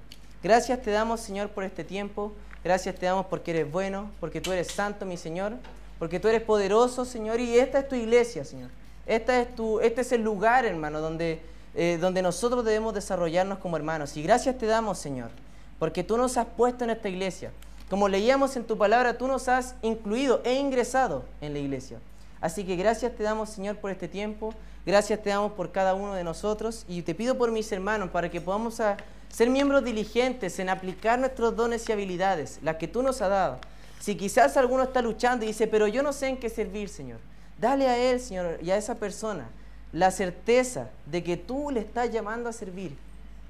Gracias 0.42 0.80
te 0.80 0.90
damos, 0.90 1.20
Señor, 1.20 1.50
por 1.50 1.64
este 1.64 1.84
tiempo. 1.84 2.32
Gracias 2.62 2.94
te 2.96 3.06
damos 3.06 3.26
porque 3.26 3.52
eres 3.52 3.70
bueno, 3.70 4.10
porque 4.20 4.40
tú 4.40 4.52
eres 4.52 4.68
santo, 4.68 5.06
mi 5.06 5.16
Señor, 5.16 5.54
porque 5.98 6.20
tú 6.20 6.28
eres 6.28 6.42
poderoso, 6.42 7.04
Señor, 7.04 7.40
y 7.40 7.58
esta 7.58 7.80
es 7.80 7.88
tu 7.88 7.94
iglesia, 7.94 8.44
Señor. 8.44 8.70
Esta 9.06 9.40
es 9.40 9.54
tu, 9.54 9.80
este 9.80 10.02
es 10.02 10.12
el 10.12 10.22
lugar, 10.22 10.64
hermano, 10.64 11.00
donde, 11.00 11.40
eh, 11.74 11.98
donde 12.00 12.22
nosotros 12.22 12.64
debemos 12.64 12.94
desarrollarnos 12.94 13.58
como 13.58 13.76
hermanos. 13.76 14.16
Y 14.16 14.22
gracias 14.22 14.58
te 14.58 14.66
damos, 14.66 14.98
Señor, 14.98 15.30
porque 15.78 16.04
tú 16.04 16.16
nos 16.16 16.36
has 16.36 16.46
puesto 16.46 16.84
en 16.84 16.90
esta 16.90 17.08
iglesia. 17.08 17.50
Como 17.88 18.08
leíamos 18.08 18.54
en 18.56 18.64
tu 18.64 18.78
palabra, 18.78 19.18
tú 19.18 19.26
nos 19.26 19.48
has 19.48 19.74
incluido 19.82 20.42
e 20.44 20.54
ingresado 20.54 21.24
en 21.40 21.54
la 21.54 21.58
iglesia. 21.58 21.98
Así 22.40 22.64
que 22.64 22.76
gracias 22.76 23.16
te 23.16 23.22
damos, 23.22 23.50
Señor, 23.50 23.76
por 23.76 23.90
este 23.90 24.06
tiempo. 24.06 24.54
Gracias 24.86 25.22
te 25.22 25.30
damos 25.30 25.52
por 25.52 25.72
cada 25.72 25.94
uno 25.94 26.14
de 26.14 26.24
nosotros. 26.24 26.84
Y 26.88 27.02
te 27.02 27.14
pido 27.14 27.36
por 27.36 27.50
mis 27.50 27.70
hermanos 27.72 28.10
para 28.10 28.30
que 28.30 28.40
podamos 28.40 28.80
a 28.80 28.96
ser 29.30 29.48
miembros 29.48 29.84
diligentes 29.84 30.58
en 30.58 30.68
aplicar 30.68 31.18
nuestros 31.18 31.56
dones 31.56 31.88
y 31.88 31.92
habilidades, 31.92 32.58
las 32.62 32.76
que 32.76 32.88
tú 32.88 33.02
nos 33.02 33.22
has 33.22 33.30
dado. 33.30 33.58
Si 34.00 34.16
quizás 34.16 34.56
alguno 34.56 34.82
está 34.82 35.02
luchando 35.02 35.44
y 35.44 35.48
dice, 35.48 35.66
pero 35.66 35.86
yo 35.86 36.02
no 36.02 36.12
sé 36.12 36.28
en 36.28 36.38
qué 36.38 36.48
servir, 36.48 36.88
Señor, 36.88 37.20
dale 37.58 37.86
a 37.86 37.96
él, 37.96 38.20
Señor, 38.20 38.58
y 38.62 38.70
a 38.70 38.76
esa 38.76 38.96
persona 38.96 39.48
la 39.92 40.10
certeza 40.10 40.90
de 41.06 41.22
que 41.22 41.36
tú 41.36 41.70
le 41.70 41.80
estás 41.80 42.10
llamando 42.10 42.48
a 42.48 42.52
servir 42.52 42.96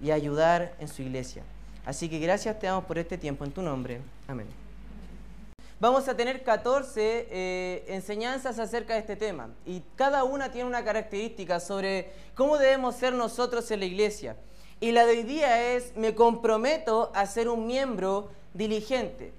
y 0.03 0.11
a 0.11 0.15
ayudar 0.15 0.75
en 0.79 0.89
su 0.89 1.03
iglesia. 1.03 1.43
Así 1.85 2.09
que 2.09 2.19
gracias 2.19 2.59
te 2.59 2.67
damos 2.67 2.85
por 2.85 2.99
este 2.99 3.19
tiempo 3.19 3.45
en 3.45 3.53
tu 3.53 3.63
nombre. 3.63 4.01
Amén. 4.27 4.47
Vamos 5.79 6.09
a 6.09 6.15
tener 6.15 6.43
14 6.43 7.29
eh, 7.31 7.85
enseñanzas 7.89 8.59
acerca 8.59 8.95
de 8.95 9.01
este 9.01 9.17
tema 9.17 9.49
y 9.65 9.83
cada 9.97 10.25
una 10.25 10.53
tiene 10.53 10.69
una 10.69 10.85
característica 10.85 11.59
sobre 11.59 12.13
cómo 12.35 12.59
debemos 12.59 12.97
ser 12.97 13.15
nosotros 13.15 13.71
en 13.71 13.81
la 13.81 13.87
iglesia. 13.87 14.37
Y 14.81 14.93
la 14.93 15.05
de 15.05 15.19
hoy 15.19 15.23
día 15.25 15.75
es, 15.75 15.95
me 15.97 16.15
comprometo 16.15 17.13
a 17.15 17.27
ser 17.27 17.49
un 17.49 17.67
miembro 17.67 18.31
diligente. 18.55 19.33